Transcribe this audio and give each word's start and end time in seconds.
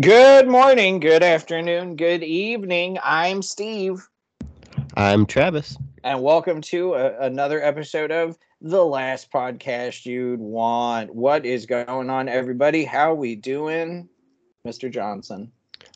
Good 0.00 0.46
morning, 0.46 1.00
good 1.00 1.22
afternoon, 1.22 1.96
good 1.96 2.22
evening. 2.22 2.98
I'm 3.02 3.42
Steve, 3.42 4.06
I'm 4.94 5.26
Travis. 5.26 5.76
and 6.04 6.22
welcome 6.22 6.60
to 6.60 6.94
a, 6.94 7.18
another 7.20 7.60
episode 7.62 8.12
of 8.12 8.38
the 8.60 8.84
last 8.84 9.32
podcast 9.32 10.04
you'd 10.04 10.40
want. 10.40 11.14
What 11.14 11.46
is 11.46 11.66
going 11.66 12.10
on, 12.10 12.28
everybody? 12.28 12.84
How 12.84 13.14
we 13.14 13.34
doing, 13.34 14.08
Mr. 14.66 14.88
Johnson? 14.90 15.50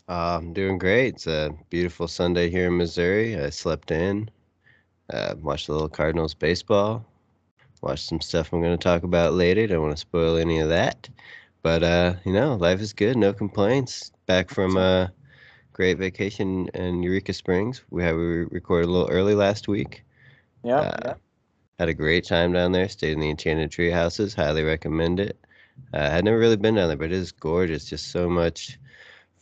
Uh, 0.09 0.37
I'm 0.37 0.53
doing 0.53 0.79
great. 0.79 1.13
It's 1.13 1.27
a 1.27 1.51
beautiful 1.69 2.07
Sunday 2.07 2.49
here 2.49 2.67
in 2.67 2.77
Missouri. 2.77 3.39
I 3.39 3.51
slept 3.51 3.91
in, 3.91 4.29
uh, 5.13 5.35
watched 5.39 5.69
a 5.69 5.71
little 5.71 5.87
Cardinals 5.87 6.33
baseball, 6.33 7.05
watched 7.81 8.09
some 8.09 8.19
stuff 8.19 8.51
I'm 8.51 8.59
going 8.59 8.77
to 8.77 8.83
talk 8.83 9.03
about 9.03 9.33
later. 9.33 9.67
Don't 9.67 9.83
want 9.83 9.93
to 9.93 9.97
spoil 9.97 10.35
any 10.35 10.59
of 10.59 10.67
that. 10.69 11.07
But, 11.63 11.83
uh, 11.83 12.15
you 12.25 12.33
know, 12.33 12.55
life 12.55 12.81
is 12.81 12.93
good. 12.93 13.17
No 13.17 13.33
complaints. 13.33 14.11
Back 14.27 14.51
from 14.51 14.77
a 14.77 15.13
great 15.73 15.97
vacation 15.97 16.69
in 16.75 17.03
Eureka 17.03 17.33
Springs. 17.33 17.83
We 17.91 18.03
had 18.03 18.15
we 18.15 18.45
recorded 18.51 18.89
a 18.89 18.91
little 18.91 19.09
early 19.09 19.35
last 19.35 19.67
week. 19.67 20.03
Yeah, 20.63 20.81
Uh, 20.81 20.97
yeah. 21.05 21.15
Had 21.79 21.89
a 21.89 21.95
great 21.95 22.25
time 22.25 22.53
down 22.53 22.71
there. 22.73 22.89
Stayed 22.89 23.13
in 23.13 23.19
the 23.21 23.29
Enchanted 23.29 23.71
Tree 23.71 23.91
Houses. 23.91 24.35
Highly 24.35 24.63
recommend 24.63 25.19
it. 25.19 25.39
Uh, 25.93 26.09
I'd 26.13 26.25
never 26.25 26.39
really 26.39 26.57
been 26.57 26.75
down 26.75 26.89
there, 26.89 26.97
but 26.97 27.07
it 27.07 27.13
is 27.13 27.31
gorgeous. 27.31 27.85
Just 27.85 28.11
so 28.11 28.29
much 28.29 28.79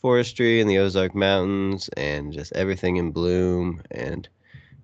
forestry 0.00 0.60
in 0.60 0.68
the 0.68 0.78
Ozark 0.78 1.14
Mountains 1.14 1.88
and 1.96 2.32
just 2.32 2.52
everything 2.54 2.96
in 2.96 3.12
bloom 3.12 3.82
and 3.90 4.28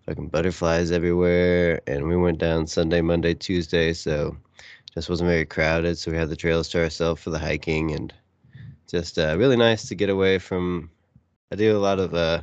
fucking 0.06 0.28
butterflies 0.28 0.92
everywhere. 0.92 1.80
And 1.86 2.08
we 2.08 2.17
went 2.17 2.39
down 2.39 2.67
Sunday, 2.67 3.00
Monday, 3.02 3.34
Tuesday, 3.34 3.92
so 3.95 4.36
just 4.94 5.08
wasn't 5.08 5.28
very 5.28 5.44
crowded. 5.47 5.98
So 5.98 6.11
we 6.11 6.17
had 6.17 6.28
the 6.31 6.36
trails 6.36 6.69
to 6.70 6.83
ourselves 6.83 7.22
for 7.22 7.31
the 7.31 7.39
hiking 7.39 7.92
and 7.92 8.12
just 8.89 9.19
uh, 9.19 9.36
really 9.39 9.56
nice 9.56 9.86
to 9.89 9.95
get 9.95 10.11
away 10.11 10.39
from. 10.39 10.91
I 11.53 11.56
do 11.56 11.77
a 11.77 11.78
lot 11.80 11.98
of 11.98 12.14
uh, 12.14 12.42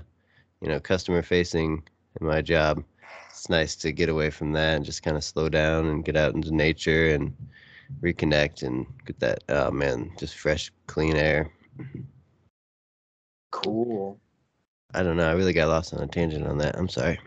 you 0.61 0.67
know, 0.69 0.79
customer 0.79 1.21
facing 1.21 1.83
in 2.19 2.27
my 2.27 2.41
job 2.41 2.83
it's 3.29 3.49
nice 3.49 3.75
to 3.75 3.91
get 3.91 4.07
away 4.07 4.29
from 4.29 4.53
that 4.53 4.77
and 4.77 4.85
just 4.85 5.03
kind 5.03 5.17
of 5.17 5.23
slow 5.23 5.49
down 5.49 5.87
and 5.87 6.05
get 6.05 6.15
out 6.15 6.33
into 6.33 6.55
nature 6.55 7.09
and 7.09 7.35
reconnect 8.02 8.63
and 8.63 8.85
get 9.05 9.19
that 9.19 9.43
oh 9.49 9.69
man 9.69 10.09
just 10.17 10.35
fresh 10.37 10.71
clean 10.87 11.15
air 11.17 11.52
Cool. 13.52 14.17
i 14.93 15.03
don't 15.03 15.17
know 15.17 15.27
i 15.30 15.33
really 15.33 15.53
got 15.53 15.67
lost 15.67 15.93
on 15.93 16.02
a 16.02 16.07
tangent 16.07 16.47
on 16.47 16.57
that 16.57 16.77
i'm 16.77 16.87
sorry 16.89 17.19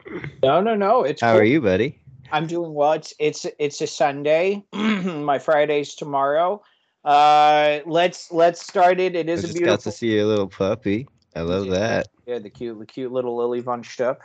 No, 0.43 0.61
no, 0.63 0.75
no. 0.75 1.05
It's 1.05 1.21
how 1.21 1.33
cool. 1.33 1.41
are 1.41 1.45
you 1.45 1.61
buddy 1.61 2.01
I'm 2.31 2.47
doing 2.47 2.75
well. 2.75 2.93
It's 2.93 3.15
it's 3.19 3.47
it's 3.59 3.81
a 3.81 3.87
Sunday. 3.87 4.65
My 4.73 5.39
Friday's 5.39 5.95
tomorrow. 5.95 6.63
Uh, 7.05 7.81
let's 7.87 8.31
let's 8.33 8.61
start 8.67 9.01
it. 9.01 9.17
It 9.17 9.29
is 9.29 9.41
i 9.41 9.45
is 9.45 9.51
a 9.51 9.53
just 9.53 9.65
got 9.65 9.81
beautiful. 9.81 9.93
to 9.93 9.97
see 9.97 10.15
your 10.15 10.27
little 10.27 10.49
puppy 10.49 11.07
i 11.35 11.41
love 11.41 11.65
did. 11.65 11.73
that 11.73 12.09
Yeah, 12.27 12.39
the 12.39 12.51
cute, 12.51 12.79
the 12.79 12.87
cute 12.87 13.13
little 13.13 13.37
Lily 13.37 13.61
von 13.61 13.83
Stupp. 13.83 14.19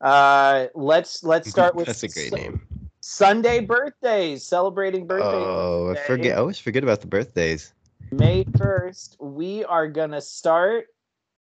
Uh, 0.00 0.66
let's 0.74 1.24
let's 1.24 1.48
start 1.50 1.74
with 1.74 1.86
that's 1.86 2.02
a 2.02 2.08
great 2.08 2.30
Su- 2.30 2.36
name 2.36 2.60
Sunday 3.00 3.60
birthdays, 3.60 4.46
celebrating 4.46 5.06
birthdays. 5.06 5.46
oh 5.46 5.90
i 5.90 5.94
forget 6.06 6.36
i 6.36 6.40
always 6.40 6.58
forget 6.58 6.82
about 6.84 7.00
the 7.00 7.06
birthdays 7.06 7.72
May 8.10 8.44
first, 8.56 9.16
we 9.20 9.64
are 9.64 9.88
gonna 9.88 10.20
start 10.20 10.86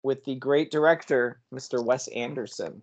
with 0.04 0.24
the 0.24 0.36
great 0.36 0.72
director, 0.72 1.42
Mr. 1.54 1.84
Wes 1.84 2.08
Anderson. 2.10 2.82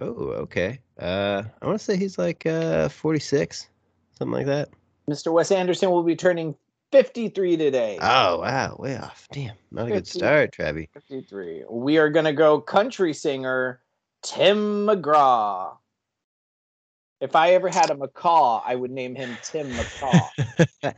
Oh 0.00 0.30
okay 0.30 0.80
uh 1.00 1.42
i 1.60 1.66
want 1.66 1.78
to 1.78 1.84
say 1.84 1.96
he's 1.96 2.18
like 2.18 2.46
uh 2.46 2.88
46 2.88 3.68
something 4.16 4.32
like 4.32 4.46
that 4.46 4.68
Mr. 5.08 5.32
Wes 5.32 5.50
Anderson 5.50 5.90
will 5.90 6.02
be 6.02 6.14
turning 6.14 6.54
53 6.92 7.56
today. 7.56 7.98
oh 8.00 8.40
wow 8.40 8.76
way 8.78 8.96
off 8.96 9.26
damn 9.32 9.56
not 9.70 9.88
a 9.88 9.90
good 9.90 10.06
start 10.06 10.52
Travi. 10.52 10.88
53. 10.92 11.64
We 11.70 11.98
are 11.98 12.10
gonna 12.10 12.32
go 12.32 12.60
country 12.60 13.12
singer 13.14 13.80
Tim 14.22 14.86
McGraw. 14.86 15.76
If 17.20 17.34
I 17.34 17.50
ever 17.54 17.68
had 17.68 17.90
a 17.90 17.96
macaw, 17.96 18.62
I 18.64 18.74
would 18.74 18.90
name 18.90 19.14
him 19.14 19.36
Tim 19.42 19.68
McGraw. 19.70 20.28
oh, 20.84 20.92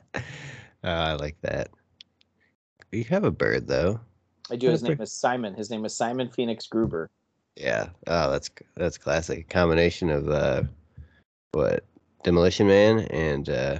I 0.82 1.14
like 1.14 1.36
that. 1.42 1.70
You 2.92 3.04
have 3.04 3.24
a 3.24 3.30
bird 3.30 3.66
though. 3.66 4.00
I 4.50 4.56
do. 4.56 4.68
His 4.68 4.82
name 4.82 5.00
is 5.00 5.12
Simon. 5.12 5.54
His 5.54 5.70
name 5.70 5.84
is 5.84 5.94
Simon 5.94 6.28
Phoenix 6.28 6.66
Gruber. 6.66 7.10
Yeah. 7.56 7.88
Oh, 8.06 8.30
that's 8.30 8.50
that's 8.76 8.98
classic. 8.98 9.38
A 9.40 9.42
combination 9.42 10.10
of 10.10 10.28
uh, 10.30 10.62
what 11.52 11.84
Demolition 12.24 12.66
Man 12.66 13.00
and 13.10 13.48
uh, 13.48 13.78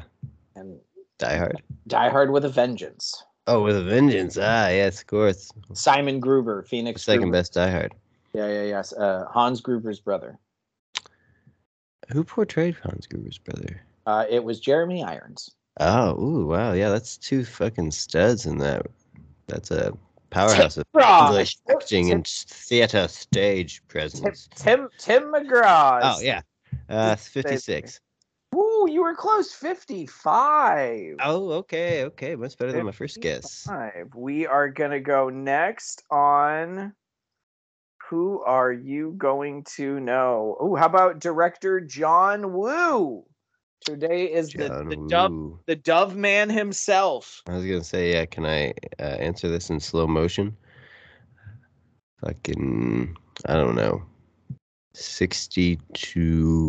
And 0.56 0.78
Die 1.19 1.36
Hard. 1.36 1.62
Die 1.86 2.09
Hard 2.09 2.30
with 2.30 2.44
a 2.44 2.48
Vengeance. 2.48 3.25
Oh, 3.47 3.62
with 3.62 3.76
a 3.76 3.82
vengeance. 3.82 4.36
Ah, 4.41 4.69
yes, 4.69 5.00
of 5.00 5.06
course. 5.09 5.50
Simon 5.72 6.20
Gruber, 6.20 6.62
Phoenix. 6.62 7.03
second 7.03 7.22
Gruber. 7.22 7.38
best 7.38 7.54
Die 7.54 7.70
Hard. 7.70 7.94
Yeah, 8.32 8.47
yeah, 8.47 8.62
yes. 8.62 8.92
Uh, 8.92 9.25
Hans 9.28 9.60
Gruber's 9.60 9.98
brother. 9.98 10.38
Who 12.12 12.22
portrayed 12.22 12.76
Hans 12.82 13.06
Gruber's 13.09 13.38
brother? 13.38 13.82
Uh, 14.06 14.25
it 14.28 14.44
was 14.44 14.60
Jeremy 14.60 15.03
Irons. 15.03 15.50
Oh, 15.80 16.20
ooh, 16.20 16.47
wow, 16.47 16.72
yeah, 16.72 16.91
that's 16.91 17.16
two 17.16 17.44
fucking 17.44 17.91
studs 17.92 18.47
in 18.47 18.59
that. 18.59 18.86
That's 19.47 19.70
a 19.70 19.97
powerhouse 20.30 20.76
of. 20.76 20.84
English 20.94 21.56
acting 21.68 22.06
Tim, 22.06 22.16
and 22.16 22.26
theater 22.26 23.08
stage 23.08 23.76
Tim, 23.80 23.86
presence. 23.88 24.48
Tim, 24.54 24.88
Tim 24.98 25.24
McGraw. 25.32 26.00
Oh 26.02 26.20
yeah, 26.20 26.42
uh, 26.88 27.16
fifty-six. 27.16 28.00
Woo, 28.52 28.91
you 28.91 29.02
were 29.02 29.14
close. 29.14 29.52
55. 29.52 31.16
Oh, 31.20 31.50
okay, 31.52 32.04
okay. 32.06 32.34
Much 32.34 32.58
better 32.58 32.72
than 32.72 32.84
my 32.84 32.91
first 32.91 33.20
guess. 33.20 33.64
55. 33.64 34.14
We 34.16 34.46
are 34.46 34.68
going 34.68 34.91
to 34.91 34.98
go 34.98 35.28
next 35.28 36.02
on 36.10 36.92
who 38.08 38.42
are 38.42 38.72
you 38.72 39.14
going 39.16 39.64
to 39.76 40.00
know? 40.00 40.56
Oh, 40.58 40.74
how 40.74 40.86
about 40.86 41.20
director 41.20 41.80
John 41.80 42.52
Woo? 42.52 43.24
Today 43.80 44.26
is 44.26 44.52
the, 44.52 44.68
John 44.68 44.88
the 44.88 44.96
dove 45.08 45.58
the 45.66 45.76
dove 45.76 46.14
man 46.14 46.50
himself. 46.50 47.42
I 47.48 47.52
was 47.52 47.64
gonna 47.64 47.82
say, 47.82 48.12
yeah. 48.12 48.26
Can 48.26 48.44
I 48.44 48.74
uh, 48.98 49.02
answer 49.02 49.48
this 49.48 49.70
in 49.70 49.80
slow 49.80 50.06
motion? 50.06 50.54
Fucking, 52.20 53.16
I 53.46 53.54
don't 53.54 53.74
know. 53.74 54.02
Sixty-two. 54.92 56.60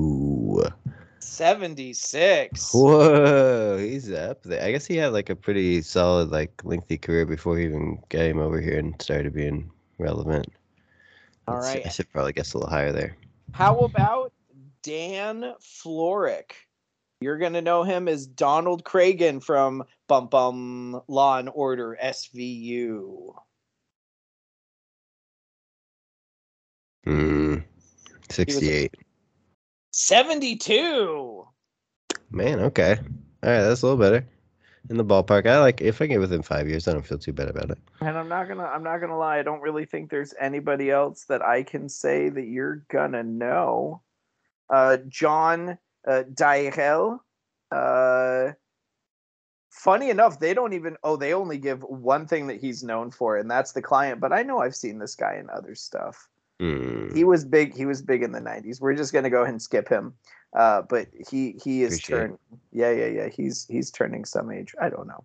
76. 1.20 2.74
Whoa, 2.74 3.78
he's 3.78 4.12
up 4.12 4.44
there. 4.44 4.64
I 4.64 4.72
guess 4.72 4.86
he 4.86 4.98
had 4.98 5.14
like 5.14 5.30
a 5.30 5.36
pretty 5.36 5.82
solid, 5.82 6.30
like 6.30 6.62
lengthy 6.64 6.98
career 6.98 7.26
before 7.26 7.58
he 7.58 7.66
even 7.66 8.00
came 8.10 8.40
over 8.40 8.60
here 8.60 8.80
and 8.80 9.00
started 9.02 9.34
being 9.34 9.70
relevant. 9.98 10.48
All 11.48 11.58
right. 11.58 11.86
I 11.86 11.90
should 11.90 12.12
probably 12.12 12.34
guess 12.34 12.54
a 12.54 12.58
little 12.58 12.70
higher 12.70 12.92
there. 12.92 13.18
How 13.52 13.80
about 13.80 14.34
Dan 14.84 15.54
Florek? 15.62 16.52
You're 17.22 17.38
going 17.38 17.54
to 17.54 17.62
know 17.62 17.84
him 17.84 18.08
as 18.08 18.26
Donald 18.26 18.84
Cragen 18.84 19.44
from 19.44 19.84
Bum 20.08 20.28
Bum 20.28 21.02
Law 21.08 21.38
and 21.38 21.50
Order 21.54 21.98
SVU. 22.04 23.36
Hmm. 27.06 27.58
Sixty-eight. 28.30 28.96
72. 29.92 31.48
Man, 32.32 32.60
okay. 32.60 32.98
All 33.44 33.50
right, 33.50 33.62
that's 33.62 33.84
a 33.84 33.86
little 33.86 34.00
better. 34.00 34.26
In 34.90 34.98
the 34.98 35.06
ballpark, 35.06 35.48
I 35.48 35.60
like. 35.60 35.82
If 35.82 36.02
I 36.02 36.08
get 36.08 36.20
within 36.20 36.42
five 36.42 36.68
years, 36.68 36.88
I 36.88 36.94
don't 36.94 37.06
feel 37.06 37.20
too 37.20 37.34
bad 37.34 37.50
about 37.50 37.70
it. 37.70 37.78
And 38.00 38.18
I'm 38.18 38.30
not 38.30 38.48
gonna 38.48 38.64
I'm 38.64 38.84
not 38.84 38.98
gonna 38.98 39.18
lie, 39.18 39.38
I 39.38 39.44
don't 39.44 39.62
really 39.62 39.86
think 39.86 40.10
there's 40.10 40.34
anybody 40.40 40.90
else 40.90 41.26
that 41.26 41.44
I 41.44 41.62
can 41.62 41.88
say 41.88 42.30
that 42.30 42.46
you're 42.46 42.84
gonna 42.90 43.24
know. 43.24 44.02
Uh 44.70 44.98
John 45.08 45.78
uh 46.08 46.24
Dairel. 46.34 47.20
Uh 47.72 48.54
funny 49.70 50.10
enough, 50.10 50.40
they 50.40 50.54
don't 50.54 50.74
even 50.74 50.98
oh, 51.04 51.16
they 51.16 51.34
only 51.34 51.58
give 51.58 51.82
one 51.84 52.28
thing 52.28 52.48
that 52.48 52.60
he's 52.60 52.84
known 52.84 53.10
for, 53.12 53.38
and 53.38 53.50
that's 53.50 53.72
the 53.72 53.82
client, 53.82 54.20
but 54.20 54.32
I 54.32 54.44
know 54.44 54.60
I've 54.60 54.76
seen 54.76 55.00
this 55.00 55.16
guy 55.16 55.36
in 55.36 55.50
other 55.50 55.76
stuff. 55.76 56.30
Hmm. 56.60 57.14
He 57.16 57.24
was 57.24 57.44
big, 57.44 57.76
he 57.76 57.86
was 57.86 58.02
big 58.02 58.22
in 58.22 58.32
the 58.32 58.42
nineties. 58.42 58.80
We're 58.80 58.96
just 58.96 59.14
gonna 59.14 59.30
go 59.30 59.42
ahead 59.42 59.54
and 59.54 59.62
skip 59.62 59.90
him. 59.90 60.14
Uh 60.54 60.84
but 60.84 61.08
he 61.30 61.56
he 61.64 61.84
is 61.84 62.00
turning. 62.02 62.38
yeah, 62.72 62.92
yeah, 62.92 63.08
yeah. 63.08 63.30
He's 63.30 63.66
he's 63.68 63.90
turning 63.90 64.26
some 64.26 64.52
age. 64.52 64.76
I 64.80 64.90
don't 64.90 65.08
know. 65.08 65.24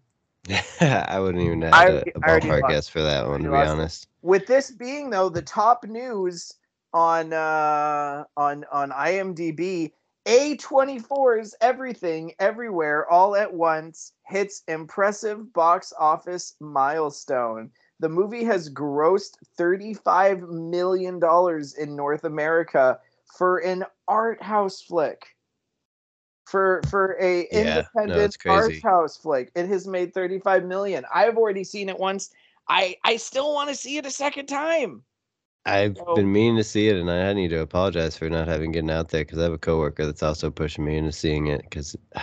I 0.80 1.18
wouldn't 1.18 1.42
even 1.42 1.62
have 1.62 1.74
I 1.74 1.86
a, 1.86 1.98
a 1.98 2.20
ballpark 2.20 2.68
guess 2.68 2.88
for 2.88 3.02
that 3.02 3.26
one, 3.26 3.42
to 3.42 3.48
be 3.48 3.54
lost 3.54 3.70
honest. 3.70 4.08
with 4.22 4.46
this 4.46 4.70
being 4.70 5.10
though 5.10 5.28
the 5.28 5.42
top 5.42 5.84
news 5.84 6.54
on 6.94 7.32
uh 7.32 8.24
on 8.36 8.64
on 8.70 8.90
IMDb 8.90 9.92
A24's 10.26 11.54
Everything 11.60 12.34
Everywhere 12.40 13.08
All 13.10 13.36
at 13.36 13.52
Once 13.54 14.12
hits 14.26 14.62
impressive 14.68 15.52
box 15.52 15.92
office 15.98 16.56
milestone. 16.60 17.70
The 18.00 18.08
movie 18.08 18.44
has 18.44 18.68
grossed 18.68 19.38
35 19.56 20.42
million 20.42 21.18
dollars 21.20 21.74
in 21.74 21.94
North 21.96 22.24
America 22.24 22.98
for 23.36 23.58
an 23.58 23.84
art 24.08 24.42
house 24.42 24.82
flick. 24.82 25.36
for 26.46 26.82
for 26.88 27.16
a 27.20 27.48
Yeah, 27.50 27.82
no, 28.04 28.18
independent 28.18 28.22
it's 28.24 28.36
art 28.46 28.74
house 28.82 29.16
flick. 29.16 29.50
It 29.54 29.68
has 29.68 29.86
made 29.86 30.14
35 30.14 30.64
million. 30.64 31.04
I've 31.14 31.36
already 31.36 31.64
seen 31.64 31.88
it 31.88 31.98
once. 31.98 32.30
I 32.68 32.96
I 33.04 33.16
still 33.16 33.54
want 33.54 33.68
to 33.70 33.74
see 33.76 33.96
it 33.96 34.06
a 34.06 34.10
second 34.10 34.46
time. 34.46 35.04
I've 35.66 35.96
So- 35.96 36.14
been 36.14 36.32
meaning 36.32 36.56
to 36.56 36.64
see 36.64 36.88
it, 36.88 36.96
and 36.96 37.10
I 37.10 37.32
need 37.32 37.48
to 37.48 37.60
apologize 37.60 38.16
for 38.16 38.30
not 38.30 38.48
having 38.48 38.72
gotten 38.72 38.90
out 38.90 39.08
there 39.08 39.24
because 39.24 39.38
I 39.38 39.44
have 39.44 39.52
a 39.52 39.58
coworker 39.58 40.06
that's 40.06 40.22
also 40.22 40.50
pushing 40.50 40.84
me 40.84 40.96
into 40.96 41.12
seeing 41.12 41.48
it 41.48 41.62
because 41.62 41.96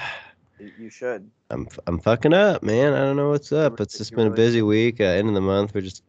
You- 0.77 0.89
should. 0.89 1.29
I'm 1.49 1.67
I'm 1.87 1.99
fucking 1.99 2.33
up, 2.33 2.63
man. 2.63 2.93
I 2.93 2.99
don't 2.99 3.17
know 3.17 3.29
what's 3.29 3.51
up. 3.51 3.79
It's 3.81 3.97
just 3.97 4.15
been 4.15 4.27
a 4.27 4.31
busy 4.31 4.61
week. 4.61 5.01
Uh, 5.01 5.05
end 5.05 5.27
of 5.27 5.33
the 5.33 5.41
month, 5.41 5.73
we're 5.75 5.81
just 5.81 6.03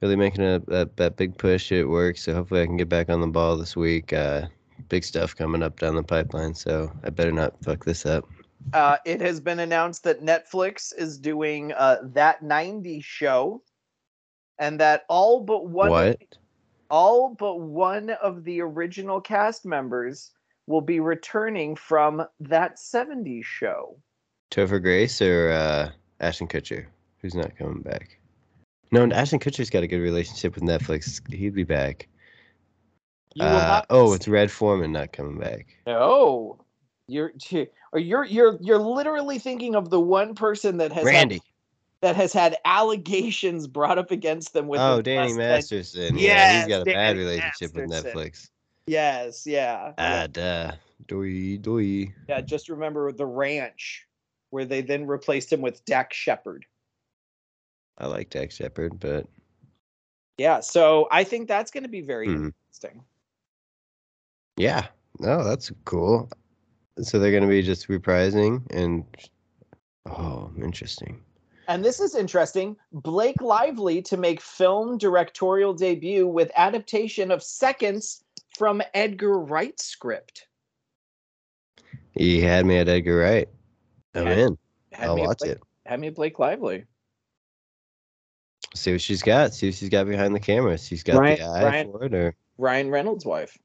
really 0.00 0.16
making 0.16 0.44
a 0.44 0.58
that, 0.68 0.96
that 0.96 1.16
big 1.16 1.36
push 1.38 1.72
at 1.72 1.88
work. 1.88 2.18
So 2.18 2.34
hopefully 2.34 2.62
I 2.62 2.66
can 2.66 2.76
get 2.76 2.88
back 2.88 3.08
on 3.08 3.20
the 3.20 3.26
ball 3.26 3.56
this 3.56 3.76
week. 3.76 4.12
Uh, 4.12 4.46
big 4.88 5.02
stuff 5.02 5.34
coming 5.34 5.62
up 5.62 5.78
down 5.80 5.94
the 5.96 6.02
pipeline. 6.02 6.54
So 6.54 6.92
I 7.04 7.10
better 7.10 7.32
not 7.32 7.54
fuck 7.64 7.84
this 7.84 8.04
up. 8.04 8.28
Uh, 8.74 8.98
it 9.06 9.20
has 9.20 9.40
been 9.40 9.60
announced 9.60 10.04
that 10.04 10.22
Netflix 10.22 10.92
is 10.96 11.18
doing 11.18 11.72
uh, 11.72 11.96
that 12.02 12.42
90s 12.42 13.02
show, 13.02 13.62
and 14.58 14.78
that 14.80 15.04
all 15.08 15.40
but 15.40 15.66
one 15.66 15.90
what? 15.90 16.18
The- 16.90 16.94
all 16.94 17.34
but 17.38 17.60
one 17.60 18.10
of 18.22 18.44
the 18.44 18.60
original 18.60 19.20
cast 19.20 19.64
members 19.64 20.32
will 20.66 20.80
be 20.80 21.00
returning 21.00 21.74
from 21.76 22.22
that 22.40 22.76
70s 22.78 23.44
show. 23.44 23.96
Topher 24.50 24.82
Grace 24.82 25.22
or 25.22 25.50
uh, 25.50 25.90
Ashton 26.20 26.48
Kutcher? 26.48 26.86
Who's 27.22 27.34
not 27.34 27.56
coming 27.56 27.82
back? 27.82 28.18
No, 28.92 29.04
Ashton 29.10 29.38
Kutcher's 29.38 29.70
got 29.70 29.82
a 29.84 29.86
good 29.86 30.00
relationship 30.00 30.54
with 30.54 30.64
Netflix. 30.64 31.20
He'd 31.32 31.54
be 31.54 31.64
back. 31.64 32.08
Uh, 33.38 33.82
oh, 33.90 34.12
it's 34.12 34.26
Red 34.26 34.50
Foreman 34.50 34.92
not 34.92 35.12
coming 35.12 35.38
back. 35.38 35.66
no. 35.86 36.58
You're 37.06 37.32
you're 37.92 38.24
you're 38.24 38.56
you're 38.60 38.78
literally 38.78 39.40
thinking 39.40 39.74
of 39.74 39.90
the 39.90 39.98
one 40.00 40.36
person 40.36 40.76
that 40.76 40.92
has 40.92 41.02
had- 41.04 41.10
Randy. 41.10 41.42
That 42.02 42.16
has 42.16 42.32
had 42.32 42.56
allegations 42.64 43.66
brought 43.66 43.98
up 43.98 44.10
against 44.10 44.54
them 44.54 44.68
with 44.68 44.80
Oh, 44.80 45.02
Danny 45.02 45.34
Masterson. 45.34 46.16
Yeah, 46.16 46.58
he's 46.60 46.66
got 46.68 46.82
a 46.82 46.84
bad 46.86 47.12
Danny 47.12 47.18
relationship 47.18 47.74
with 47.74 47.90
Netflix. 47.90 48.48
Yes, 48.86 49.46
yeah. 49.46 49.92
Ah, 49.98 50.20
yeah. 50.22 50.26
duh. 50.26 50.72
Doi, 51.06 51.58
doi. 51.58 52.14
Yeah, 52.28 52.40
just 52.40 52.68
remember 52.70 53.12
the 53.12 53.26
ranch 53.26 54.06
where 54.48 54.64
they 54.64 54.80
then 54.80 55.06
replaced 55.06 55.52
him 55.52 55.60
with 55.60 55.84
Dax 55.84 56.16
Shepard. 56.16 56.64
I 57.98 58.06
like 58.06 58.30
Dax 58.30 58.56
Shepard, 58.56 58.98
but 58.98 59.26
Yeah, 60.38 60.60
so 60.60 61.06
I 61.10 61.22
think 61.24 61.48
that's 61.48 61.70
going 61.70 61.82
to 61.82 61.88
be 61.90 62.00
very 62.00 62.26
Hmm. 62.28 62.48
interesting. 62.72 63.04
yeah, 64.56 64.86
no, 65.18 65.44
that's 65.44 65.70
cool. 65.84 66.30
So 67.02 67.18
they're 67.18 67.32
gonna 67.32 67.46
be 67.46 67.62
just 67.62 67.88
reprising 67.88 68.62
and 68.70 69.04
oh, 70.06 70.50
interesting. 70.56 71.22
And 71.70 71.84
this 71.84 72.00
is 72.00 72.16
interesting. 72.16 72.74
Blake 72.90 73.40
Lively 73.40 74.02
to 74.02 74.16
make 74.16 74.40
film 74.40 74.98
directorial 74.98 75.72
debut 75.72 76.26
with 76.26 76.50
adaptation 76.56 77.30
of 77.30 77.44
Seconds 77.44 78.24
from 78.58 78.82
Edgar 78.92 79.38
Wright's 79.38 79.84
script. 79.84 80.48
He 82.10 82.40
had 82.40 82.66
me 82.66 82.78
at 82.78 82.88
Edgar 82.88 83.18
Wright. 83.18 83.48
I'm 84.16 84.26
Yeah. 84.26 84.46
in. 84.46 84.58
Had 84.90 85.08
I'll 85.10 85.16
watch 85.18 85.38
Blake, 85.38 85.52
it. 85.52 85.62
Had 85.86 86.00
me 86.00 86.10
Blake 86.10 86.40
Lively. 86.40 86.86
See 88.74 88.90
what 88.90 89.00
she's 89.00 89.22
got. 89.22 89.54
See 89.54 89.68
what 89.68 89.76
she's 89.76 89.88
got 89.88 90.08
behind 90.08 90.34
the 90.34 90.40
camera. 90.40 90.76
She's 90.76 91.04
got 91.04 91.20
Ryan- 91.20 91.38
the 91.38 91.44
eye 91.44 91.62
Ryan- 91.62 91.92
for 91.92 92.04
it, 92.04 92.14
or 92.14 92.34
Ryan 92.58 92.90
Reynolds' 92.90 93.24
wife, 93.24 93.56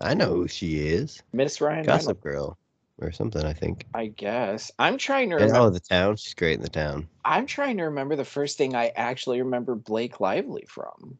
I 0.00 0.14
know 0.14 0.30
who 0.30 0.48
she 0.48 0.88
is. 0.88 1.22
Miss 1.34 1.60
Ryan 1.60 1.84
Gossip 1.84 2.24
Reynolds. 2.24 2.46
Girl 2.46 2.58
or 2.98 3.12
something. 3.12 3.44
I 3.44 3.52
think. 3.52 3.86
I 3.94 4.06
guess. 4.06 4.70
I'm 4.78 4.98
trying 4.98 5.30
to 5.30 5.36
remember. 5.36 5.58
oh, 5.58 5.70
the 5.70 5.80
town. 5.80 6.16
She's 6.16 6.34
great 6.34 6.54
in 6.54 6.62
the 6.62 6.68
town. 6.68 7.08
I'm 7.24 7.46
trying 7.46 7.76
to 7.78 7.84
remember 7.84 8.16
the 8.16 8.24
first 8.24 8.58
thing 8.58 8.74
I 8.74 8.88
actually 8.96 9.40
remember 9.40 9.74
Blake 9.74 10.20
Lively 10.20 10.64
from. 10.68 11.18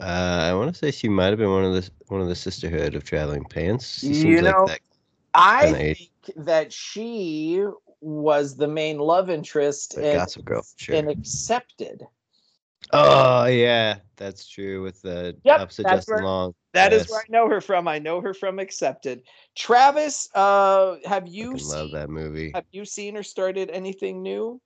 Uh, 0.00 0.04
I 0.04 0.54
want 0.54 0.72
to 0.72 0.78
say 0.78 0.90
she 0.90 1.08
might 1.08 1.26
have 1.26 1.38
been 1.38 1.50
one 1.50 1.64
of 1.64 1.74
the 1.74 1.88
one 2.08 2.20
of 2.20 2.28
the 2.28 2.34
Sisterhood 2.34 2.94
of 2.94 3.04
Traveling 3.04 3.44
Pants. 3.44 4.00
She 4.00 4.14
You 4.14 4.42
know, 4.42 4.64
like 4.64 4.66
that. 4.66 4.80
I 5.34 5.72
think 5.72 6.10
that 6.36 6.72
she 6.72 7.64
was 8.00 8.56
the 8.56 8.68
main 8.68 8.98
love 8.98 9.30
interest 9.30 9.96
in, 9.96 10.16
Gossip 10.16 10.44
Girl 10.44 10.62
for 10.62 10.78
sure. 10.78 10.94
in 10.96 11.08
Accepted. 11.08 12.02
Oh 12.92 13.46
yeah, 13.46 13.96
that's 14.16 14.46
true 14.48 14.82
with 14.82 15.00
the 15.02 15.36
Yep, 15.44 15.60
opposite 15.60 15.86
Justin 15.86 16.14
where- 16.16 16.24
Long. 16.24 16.54
That 16.74 16.92
is 16.94 17.02
Yes. 17.02 17.10
where 17.10 17.20
I 17.20 17.24
know 17.28 17.48
her 17.50 17.60
from. 17.60 17.86
I 17.86 17.98
know 17.98 18.20
her 18.22 18.32
from 18.32 18.58
Accepted. 18.58 19.22
Travis, 19.54 20.28
uh, 20.34 20.96
have 21.04 21.28
you 21.28 21.52
Fucking 21.52 21.66
love 21.68 21.90
that 21.92 22.08
movie. 22.08 22.50
have 22.54 22.64
you 22.72 22.84
seen 22.86 23.16
or 23.16 23.22
started 23.22 23.70
anything 23.70 24.22
new? 24.22 24.60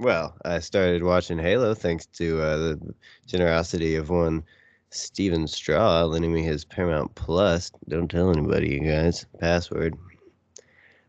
Well, 0.00 0.36
I 0.44 0.58
started 0.58 1.02
watching 1.02 1.38
Halo 1.38 1.72
thanks 1.74 2.04
to 2.06 2.42
uh, 2.42 2.56
the 2.58 2.94
generosity 3.26 3.94
of 3.96 4.10
one 4.10 4.42
Steven 4.90 5.46
Straw 5.46 6.04
lending 6.04 6.32
me 6.32 6.42
his 6.42 6.64
Paramount 6.64 7.14
Plus. 7.14 7.70
Don't 7.88 8.10
tell 8.10 8.30
anybody, 8.30 8.70
you 8.70 8.80
guys. 8.80 9.24
Password. 9.38 9.94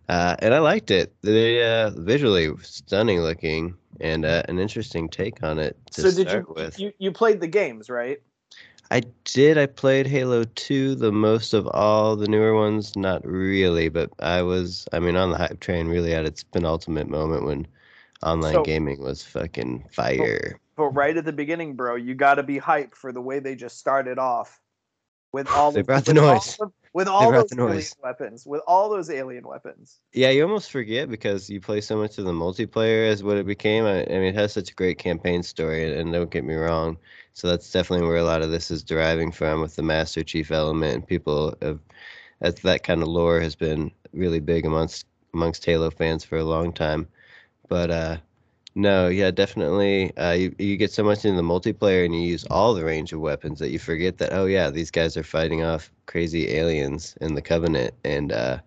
Uh, 0.07 0.35
and 0.39 0.53
I 0.53 0.59
liked 0.59 0.91
it. 0.91 1.13
They 1.23 1.63
uh, 1.63 1.89
visually 1.89 2.51
stunning 2.61 3.21
looking 3.21 3.75
and 4.01 4.25
uh, 4.25 4.43
an 4.47 4.59
interesting 4.59 5.09
take 5.09 5.43
on 5.43 5.59
it 5.59 5.77
to 5.91 6.01
so 6.01 6.11
did 6.11 6.31
you, 6.31 6.45
with. 6.55 6.79
you 6.79 6.91
you 6.97 7.11
played 7.11 7.39
the 7.41 7.47
games, 7.47 7.89
right? 7.89 8.19
I 8.91 9.01
did. 9.23 9.57
I 9.57 9.65
played 9.65 10.05
Halo 10.05 10.43
2 10.43 10.93
the 10.95 11.11
most 11.11 11.53
of 11.55 11.67
all 11.67 12.15
the 12.15 12.27
newer 12.27 12.53
ones. 12.53 12.95
Not 12.95 13.25
really, 13.25 13.89
but 13.89 14.11
I 14.19 14.43
was, 14.43 14.87
I 14.93 14.99
mean, 14.99 15.15
on 15.15 15.31
the 15.31 15.37
hype 15.37 15.59
train 15.59 15.87
really 15.87 16.13
at 16.13 16.23
its 16.25 16.43
penultimate 16.43 17.09
moment 17.09 17.45
when 17.45 17.67
online 18.21 18.53
So- 18.53 18.63
gaming 18.63 19.01
was 19.01 19.23
fucking 19.23 19.85
fire. 19.91 20.59
But 20.75 20.89
right 20.89 21.15
at 21.17 21.25
the 21.25 21.33
beginning, 21.33 21.73
bro, 21.75 21.95
you 21.95 22.13
got 22.15 22.35
to 22.35 22.43
be 22.43 22.59
hyped 22.59 22.95
for 22.95 23.11
the 23.11 23.21
way 23.21 23.39
they 23.39 23.55
just 23.55 23.79
started 23.79 24.19
off 24.19 24.59
with 25.31 25.49
all 25.49 25.71
They 25.71 25.79
of- 25.79 25.85
brought 25.87 26.05
the 26.05 26.13
with 26.13 26.23
all 26.23 26.33
noise. 26.33 26.57
of- 26.59 26.71
with 26.95 27.09
all 27.09 27.29
those 27.29 27.51
alien 27.51 27.83
weapons, 28.01 28.45
with 28.45 28.61
all 28.65 28.89
those 28.89 29.09
alien 29.09 29.45
weapons. 29.45 29.99
Yeah, 30.13 30.29
you 30.29 30.43
almost 30.43 30.71
forget 30.71 31.09
because 31.09 31.49
you 31.49 31.59
play 31.59 31.81
so 31.81 31.97
much 31.97 32.17
of 32.17 32.23
the 32.23 32.31
multiplayer 32.31 33.09
as 33.11 33.21
what 33.21 33.35
it 33.35 33.45
became. 33.45 33.83
I, 33.83 34.05
I 34.05 34.13
mean, 34.13 34.23
it 34.23 34.35
has 34.35 34.53
such 34.53 34.71
a 34.71 34.75
great 34.75 34.97
campaign 34.97 35.43
story, 35.43 35.83
and, 35.83 35.99
and 35.99 36.13
don't 36.13 36.31
get 36.31 36.45
me 36.45 36.53
wrong. 36.53 36.97
So 37.33 37.49
that's 37.49 37.69
definitely 37.69 38.07
where 38.07 38.15
a 38.15 38.23
lot 38.23 38.41
of 38.41 38.49
this 38.49 38.71
is 38.71 38.81
deriving 38.81 39.29
from 39.33 39.59
with 39.59 39.75
the 39.75 39.83
Master 39.83 40.23
Chief 40.23 40.51
element. 40.51 40.93
And 40.95 41.05
people 41.05 41.53
have, 41.61 41.81
as 42.39 42.55
that 42.61 42.83
kind 42.83 43.01
of 43.01 43.09
lore 43.09 43.41
has 43.41 43.55
been 43.57 43.91
really 44.13 44.39
big 44.39 44.65
amongst 44.65 45.05
amongst 45.33 45.65
Halo 45.65 45.91
fans 45.91 46.23
for 46.23 46.37
a 46.37 46.45
long 46.45 46.71
time. 46.71 47.09
But 47.67 47.91
uh, 47.91 48.17
no, 48.75 49.07
yeah, 49.07 49.31
definitely. 49.31 50.15
Uh, 50.17 50.33
you 50.33 50.55
you 50.59 50.77
get 50.77 50.91
so 50.91 51.03
much 51.03 51.23
into 51.25 51.37
the 51.37 51.47
multiplayer, 51.47 52.05
and 52.05 52.13
you 52.13 52.21
use 52.21 52.45
all 52.51 52.73
the 52.73 52.83
range 52.83 53.13
of 53.13 53.21
weapons 53.21 53.59
that 53.59 53.69
you 53.71 53.79
forget 53.79 54.17
that 54.17 54.33
oh 54.33 54.45
yeah, 54.45 54.69
these 54.69 54.91
guys 54.91 55.15
are 55.17 55.23
fighting 55.23 55.63
off 55.63 55.91
crazy 56.07 56.49
aliens 56.55 57.17
in 57.21 57.35
the 57.35 57.41
Covenant, 57.41 57.93
and 58.03 58.31
uh, 58.31 58.59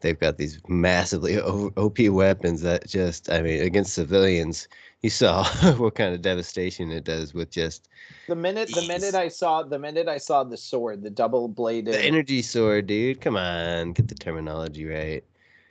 they've 0.00 0.18
got 0.20 0.36
these 0.38 0.60
massively 0.68 1.40
OP 1.40 1.98
weapons 2.00 2.60
that 2.62 2.86
just, 2.86 3.30
I 3.30 3.40
mean, 3.42 3.62
against 3.62 3.94
civilians, 3.94 4.68
you 5.02 5.10
saw 5.10 5.44
what 5.76 5.94
kind 5.94 6.14
of 6.14 6.22
devastation 6.22 6.90
it 6.90 7.04
does 7.04 7.34
with 7.34 7.50
just 7.50 7.88
The 8.26 8.36
minute 8.36 8.74
the 8.74 8.82
minute 8.82 9.14
I 9.14 9.28
saw 9.28 9.62
the 9.62 9.78
minute 9.78 10.08
I 10.08 10.18
saw 10.18 10.44
the 10.44 10.56
sword, 10.58 11.02
the 11.02 11.10
double 11.10 11.48
bladed 11.48 12.00
the 12.00 12.04
energy 12.04 12.42
sword, 12.42 12.86
dude. 12.86 13.20
Come 13.20 13.36
on, 13.36 13.92
get 13.92 14.08
the 14.08 14.14
terminology 14.14 14.84
right. 14.86 15.24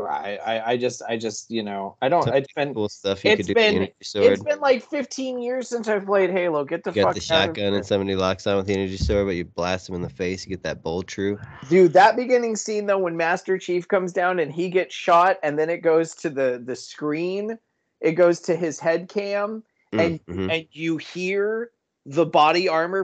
I, 0.10 0.36
I 0.46 0.72
I 0.72 0.78
just 0.78 1.02
I 1.08 1.18
just 1.18 1.50
you 1.52 1.64
know 1.64 1.96
I 2.02 2.10
don't 2.10 2.24
Some 2.24 2.34
it's 2.36 2.52
been 2.54 2.74
Cool 2.74 2.90
stuff 2.90 3.24
you 3.26 3.32
it's 3.32 3.40
could 3.40 3.48
do 3.48 3.54
been- 3.54 3.76
the 3.76 4.24
it's 4.32 4.44
been 4.44 4.60
like 4.60 4.88
15 4.90 5.42
years 5.42 5.68
since 5.70 5.88
I've 5.88 6.06
played 6.06 6.30
Halo. 6.30 6.64
Get 6.66 6.84
the 6.84 6.92
You 6.92 7.04
got 7.04 7.16
the 7.16 7.22
shotgun 7.22 7.74
and 7.74 7.86
somebody 7.86 8.16
locks 8.16 8.46
on 8.48 8.58
with 8.58 8.68
the 8.68 8.74
energy 8.74 8.98
sword, 8.98 9.28
but 9.28 9.36
you 9.36 9.46
blast 9.46 9.88
them 9.88 9.96
in 9.96 10.02
the 10.02 10.10
face, 10.10 10.46
you 10.46 10.50
get 10.50 10.64
that 10.64 10.82
bolt 10.84 11.08
true. 11.08 11.38
Dude, 11.70 11.94
that 11.94 12.16
beginning 12.16 12.56
scene 12.56 12.86
though 12.86 12.98
when 13.00 13.18
Master 13.18 13.58
Chief 13.58 13.88
comes 13.88 14.14
down 14.14 14.40
and 14.40 14.52
he 14.52 14.70
gets 14.70 14.94
shot 14.96 15.38
and 15.44 15.58
then 15.60 15.70
it 15.70 15.80
goes 15.80 16.16
to 16.16 16.30
the 16.30 16.62
the 16.66 16.76
screen, 16.76 17.58
it 18.02 18.14
goes 18.14 18.40
to 18.42 18.56
his 18.56 18.80
head 18.80 19.10
cam 19.10 19.64
And- 19.94 20.20
Mhm. 20.26 20.52
and 20.52 20.66
you 20.72 20.98
hear 20.98 21.70
the 22.06 22.26
body 22.26 22.68
armor 22.68 23.04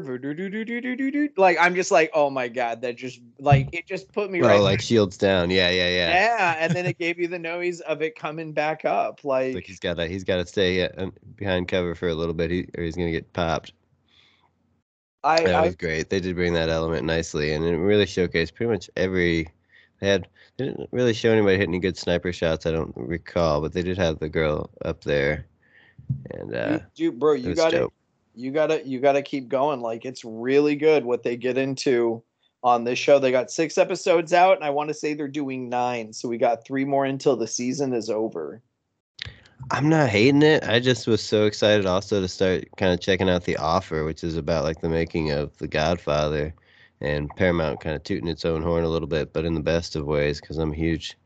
like 1.38 1.58
I'm 1.60 1.76
just 1.76 1.92
like, 1.92 2.12
"Oh 2.14 2.30
my 2.30 2.50
god, 2.50 2.82
that 2.82 2.98
just 2.98 3.22
like 3.40 3.70
it 3.72 3.88
just 3.88 4.12
put 4.12 4.30
me 4.30 4.42
Oh, 4.42 4.48
right 4.48 4.62
like 4.62 4.82
shields 4.82 5.18
down. 5.18 5.50
Yeah, 5.50 5.70
yeah, 5.70 5.90
yeah. 5.90 6.10
yeah, 6.14 6.56
and 6.60 6.74
then 6.74 6.86
it 6.86 6.98
gave 6.98 7.18
you 7.18 7.28
the 7.28 7.40
noise 7.40 7.80
of 7.82 8.02
it 8.02 8.16
coming 8.16 8.52
back 8.52 8.84
up 8.84 9.24
like, 9.24 9.56
Like 9.56 9.66
he's 9.66 9.80
got 9.80 9.96
to 9.96 10.08
he's 10.08 10.26
got 10.26 10.38
to 10.38 10.46
stay 10.46 10.84
uh, 10.84 11.12
behind 11.38 11.70
cover 11.70 11.96
for 11.96 12.10
a 12.10 12.16
little 12.16 12.34
bit, 12.34 12.52
he, 12.52 12.68
or 12.78 12.84
he's 12.84 12.96
gonna 12.96 13.12
get 13.12 13.32
popped. 13.32 13.72
I, 15.24 15.44
That 15.46 15.56
I 15.56 15.66
was 15.66 15.76
great. 15.76 16.10
They 16.10 16.20
did 16.20 16.36
bring 16.36 16.54
that 16.54 16.70
element 16.70 17.06
nicely, 17.06 17.54
and 17.54 17.64
it 17.64 17.78
really 17.78 18.06
showcased 18.06 18.54
pretty 18.54 18.72
much 18.72 18.90
every. 18.98 19.48
They 20.02 20.08
had 20.08 20.28
they 20.58 20.66
didn't 20.66 20.90
really 20.92 21.14
show 21.14 21.32
anybody 21.32 21.58
hit 21.58 21.68
any 21.68 21.80
good 21.80 21.98
sniper 21.98 22.32
shots. 22.34 22.66
I 22.66 22.72
don't 22.72 22.94
recall, 22.96 23.62
but 23.62 23.72
they 23.74 23.82
did 23.82 23.98
have 23.98 24.20
the 24.20 24.30
girl 24.30 24.70
up 24.84 25.04
there, 25.04 25.46
and 26.32 26.54
uh, 26.54 26.80
you, 26.96 27.06
you- 27.06 27.12
bro, 27.14 27.34
you 27.34 27.54
got 27.56 27.72
dope. 27.72 27.94
You 28.36 28.52
gotta 28.52 28.86
you 28.88 29.00
gotta 29.00 29.22
keep 29.22 29.50
going 29.50 29.82
like 29.82 30.06
it's 30.06 30.24
really 30.24 30.76
good 30.76 31.06
what 31.06 31.24
they 31.24 31.36
get 31.36 31.58
into 31.58 32.24
on 32.64 32.84
this 32.84 33.00
show. 33.00 33.20
They 33.20 33.32
got 33.32 33.52
six 33.52 33.78
episodes 33.78 34.34
out, 34.34 34.56
and 34.56 34.64
I 34.64 34.70
want 34.70 34.90
to 34.90 34.94
say 34.94 35.14
they're 35.14 35.28
doing 35.28 35.70
nine. 35.70 36.14
So 36.14 36.28
we 36.28 36.38
got 36.38 36.66
three 36.66 36.86
more 36.86 37.06
until 37.06 37.36
the 37.36 37.48
season 37.48 37.94
is 37.94 38.10
over. 38.10 38.62
I'm 39.72 39.90
not 39.90 40.10
hating 40.10 40.42
it. 40.42 40.64
I 40.68 40.80
just 40.80 41.08
was 41.08 41.22
so 41.22 41.46
excited 41.46 41.86
also 41.86 42.22
to 42.22 42.28
start 42.28 42.66
kind 42.78 42.94
of 42.94 43.00
checking 43.00 43.30
out 43.30 43.44
The 43.44 43.58
Offer, 43.58 44.04
which 44.06 44.24
is 44.24 44.38
about 44.38 44.64
like 44.64 44.82
the 44.82 44.90
making 44.90 45.32
of 45.32 45.56
The 45.58 45.68
Godfather 45.68 46.54
and 47.02 47.30
Paramount 47.36 47.80
kind 47.80 47.96
of 47.96 48.04
tooting 48.04 48.28
its 48.28 48.46
own 48.46 48.62
horn 48.62 48.84
a 48.84 48.90
little 48.90 49.08
bit, 49.08 49.32
but 49.32 49.46
in 49.46 49.54
the 49.54 49.60
best 49.62 49.96
of 49.96 50.06
ways 50.06 50.42
because 50.42 50.58
I'm 50.58 50.72
a 50.72 50.76
huge 50.76 51.18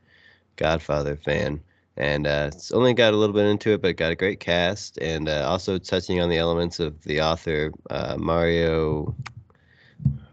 Godfather 0.55 1.15
fan. 1.15 1.61
And 1.95 2.25
uh, 2.25 2.49
it's 2.51 2.71
only 2.71 2.93
got 2.93 3.13
a 3.13 3.17
little 3.17 3.35
bit 3.35 3.45
into 3.45 3.71
it, 3.71 3.81
but 3.81 3.89
it 3.89 3.93
got 3.97 4.11
a 4.11 4.15
great 4.15 4.39
cast 4.39 4.97
and 4.97 5.29
uh, 5.29 5.47
also 5.47 5.77
touching 5.77 6.19
on 6.19 6.29
the 6.29 6.37
elements 6.37 6.79
of 6.79 7.01
the 7.03 7.21
author 7.21 7.71
uh, 7.91 8.15
Mario, 8.17 9.15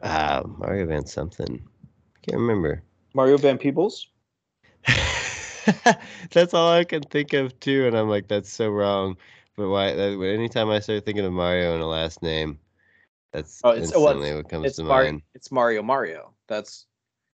uh, 0.02 0.42
Mario 0.58 0.86
Van 0.86 1.06
something. 1.06 1.62
I 2.16 2.18
can't 2.22 2.40
remember. 2.40 2.82
Mario 3.14 3.36
Van 3.36 3.58
Peebles. 3.58 4.08
that's 6.30 6.54
all 6.54 6.72
I 6.72 6.84
can 6.84 7.02
think 7.02 7.32
of 7.34 7.58
too, 7.60 7.86
and 7.86 7.96
I'm 7.96 8.08
like, 8.08 8.28
that's 8.28 8.50
so 8.50 8.70
wrong. 8.70 9.16
But 9.56 9.68
why? 9.68 9.92
That, 9.92 10.18
anytime 10.18 10.70
I 10.70 10.80
start 10.80 11.04
thinking 11.04 11.24
of 11.24 11.32
Mario 11.32 11.74
and 11.74 11.82
a 11.82 11.86
last 11.86 12.22
name, 12.22 12.58
that's 13.32 13.60
Oh, 13.62 13.70
it's- 13.70 13.90
well, 13.94 14.08
instantly 14.08 14.34
what 14.34 14.48
comes 14.48 14.76
to 14.76 14.84
Mar- 14.84 15.04
mind. 15.04 15.22
It's 15.34 15.52
Mario 15.52 15.82
Mario. 15.82 16.32
That's 16.48 16.86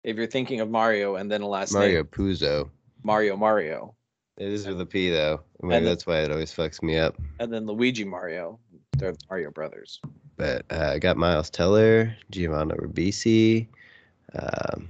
if 0.02 0.16
you're 0.16 0.26
thinking 0.26 0.60
of 0.60 0.70
Mario 0.70 1.16
and 1.16 1.30
then 1.30 1.42
a 1.42 1.46
last 1.46 1.72
Mario 1.72 2.02
name 2.02 2.08
Mario 2.14 2.34
Puzo. 2.34 2.70
Mario 3.02 3.36
Mario, 3.36 3.94
It 4.36 4.48
is 4.48 4.66
with 4.66 4.80
a 4.80 4.86
P 4.86 5.10
though. 5.10 5.40
Maybe 5.62 5.84
the- 5.84 5.90
that's 5.90 6.06
why 6.06 6.20
it 6.20 6.30
always 6.32 6.52
fucks 6.52 6.82
me 6.82 6.98
up. 6.98 7.16
and 7.40 7.52
then 7.52 7.66
Luigi 7.66 8.04
Mario. 8.04 8.58
They're 8.96 9.12
the 9.12 9.18
Mario 9.28 9.50
brothers. 9.50 10.00
But 10.36 10.64
uh, 10.70 10.90
I 10.94 10.98
got 10.98 11.16
Miles 11.16 11.50
Teller, 11.50 12.14
Giovanni 12.30 12.74
Ribisi. 12.74 13.66
Um, 14.34 14.88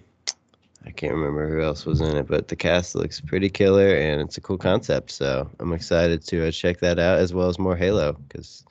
I 0.87 0.91
can't 0.91 1.15
remember 1.15 1.49
who 1.49 1.63
else 1.63 1.87
was 1.87 2.01
in 2.03 2.15
it, 2.17 2.27
but 2.27 2.49
the 2.49 2.57
cast 2.57 2.95
looks 2.95 3.21
pretty 3.21 3.49
killer, 3.49 3.95
and 3.97 4.21
it's 4.21 4.37
a 4.37 4.41
cool 4.43 4.59
concept. 4.59 5.11
So 5.11 5.51
I'm 5.59 5.73
excited 5.73 6.23
to 6.27 6.49
uh, 6.49 6.51
check 6.51 6.79
that 6.81 6.99
out, 6.99 7.19
as 7.19 7.33
well 7.33 7.49
as 7.49 7.59
more 7.59 7.77
Halo, 7.77 8.13
because 8.29 8.65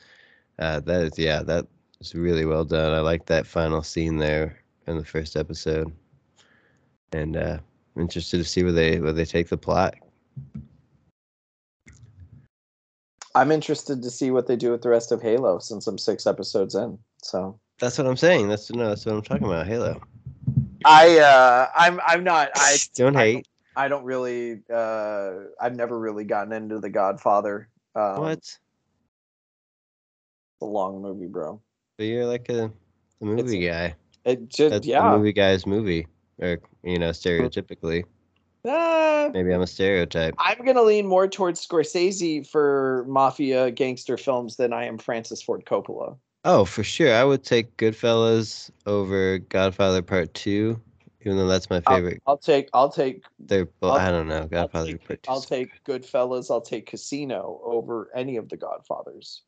uh, 0.60 0.80
that 0.82 1.02
is 1.02 1.18
yeah, 1.18 1.42
that 1.44 1.66
is 2.00 2.14
really 2.14 2.46
well 2.46 2.66
done. 2.66 2.94
I 2.94 3.00
like 3.00 3.26
that 3.28 3.48
final 3.48 3.82
scene 3.82 4.18
there 4.18 4.60
in 4.88 4.98
the 4.98 5.06
first 5.06 5.36
episode, 5.36 5.92
and 7.12 7.36
uh, 7.38 7.58
I'm 7.96 8.02
interested 8.02 8.38
to 8.38 8.44
see 8.44 8.64
where 8.64 8.72
they 8.72 9.00
where 9.00 9.14
they 9.14 9.26
take 9.26 9.50
the 9.50 9.58
plot. 9.58 9.96
I'm 13.36 13.52
interested 13.52 14.04
to 14.04 14.10
see 14.12 14.32
what 14.32 14.48
they 14.48 14.56
do 14.56 14.72
with 14.72 14.82
the 14.84 14.90
rest 14.90 15.12
of 15.12 15.22
Halo 15.22 15.60
since 15.60 15.88
I'm 15.88 15.98
six 15.98 16.28
episodes 16.28 16.76
in. 16.76 17.00
So 17.24 17.60
That's 17.80 17.98
what 17.98 18.06
I'm 18.08 18.18
saying. 18.18 18.48
That's 18.48 18.72
no, 18.72 18.90
that's 18.90 19.06
what 19.06 19.16
I'm 19.16 19.22
talking 19.22 19.48
about. 19.48 19.66
Halo. 19.66 20.02
I 20.86 21.18
uh 21.20 21.70
I'm 21.76 22.00
I'm 22.06 22.24
not 22.24 22.52
I 22.56 22.78
don't 22.96 23.16
I 23.16 23.24
hate. 23.24 23.48
I 23.76 23.88
don't 23.88 24.04
really 24.04 24.62
uh 24.72 25.32
I've 25.60 25.76
never 25.76 25.98
really 26.00 26.26
gotten 26.26 26.54
into 26.54 26.80
The 26.80 26.90
Godfather. 26.90 27.70
Um, 27.96 28.20
what? 28.20 28.38
It's 28.38 28.60
a 30.62 30.66
long 30.66 31.02
movie, 31.02 31.28
bro. 31.28 31.60
But 31.98 32.06
you're 32.06 32.26
like 32.26 32.50
a 32.50 32.72
the 33.20 33.26
movie 33.26 33.66
guy. 33.66 33.96
It 34.26 34.50
just 34.50 34.72
That's 34.72 34.88
yeah. 34.88 35.10
the 35.10 35.18
movie 35.18 35.34
guy's 35.34 35.66
movie, 35.66 36.08
or 36.40 36.60
you 36.84 37.00
know, 37.00 37.10
stereotypically. 37.10 38.04
Uh, 38.66 39.30
Maybe 39.34 39.52
I'm 39.52 39.62
a 39.62 39.68
stereotype. 39.68 40.36
I'm 40.38 40.64
gonna 40.66 40.82
lean 40.84 41.06
more 41.06 41.28
towards 41.28 41.66
Scorsese 41.66 42.48
for 42.48 43.06
mafia 43.08 43.72
gangster 43.72 44.16
films 44.18 44.56
than 44.56 44.72
I 44.72 44.86
am 44.86 44.98
Francis 44.98 45.42
Ford 45.42 45.66
Coppola. 45.66 46.18
Oh, 46.46 46.66
for 46.66 46.84
sure. 46.84 47.14
I 47.14 47.24
would 47.24 47.44
take 47.44 47.76
Goodfellas 47.78 48.70
over 48.86 49.40
Godfather 49.40 50.02
Part 50.02 50.34
Two, 50.34 50.80
even 51.22 51.38
though 51.38 51.48
that's 51.48 51.70
my 51.70 51.82
I'll- 51.88 51.96
favorite. 51.98 52.22
I'll 52.26 52.38
take 52.38 52.70
I'll 52.74 52.90
take 52.90 53.24
They're 53.40 53.66
both. 53.66 53.94
I'll- 53.94 54.00
I 54.08 54.12
don't 54.12 54.28
know. 54.28 54.42
I'll 54.42 54.48
Godfather 54.48 54.92
take, 54.92 55.08
Part 55.08 55.24
Two. 55.24 55.32
I'll 55.32 55.42
take 55.42 55.84
Goodfellas, 55.84 56.50
I'll 56.50 56.62
take 56.62 56.86
Casino 56.86 57.60
over 57.64 58.10
any 58.16 58.38
of 58.38 58.48
the 58.50 58.58
Godfathers. 58.58 59.42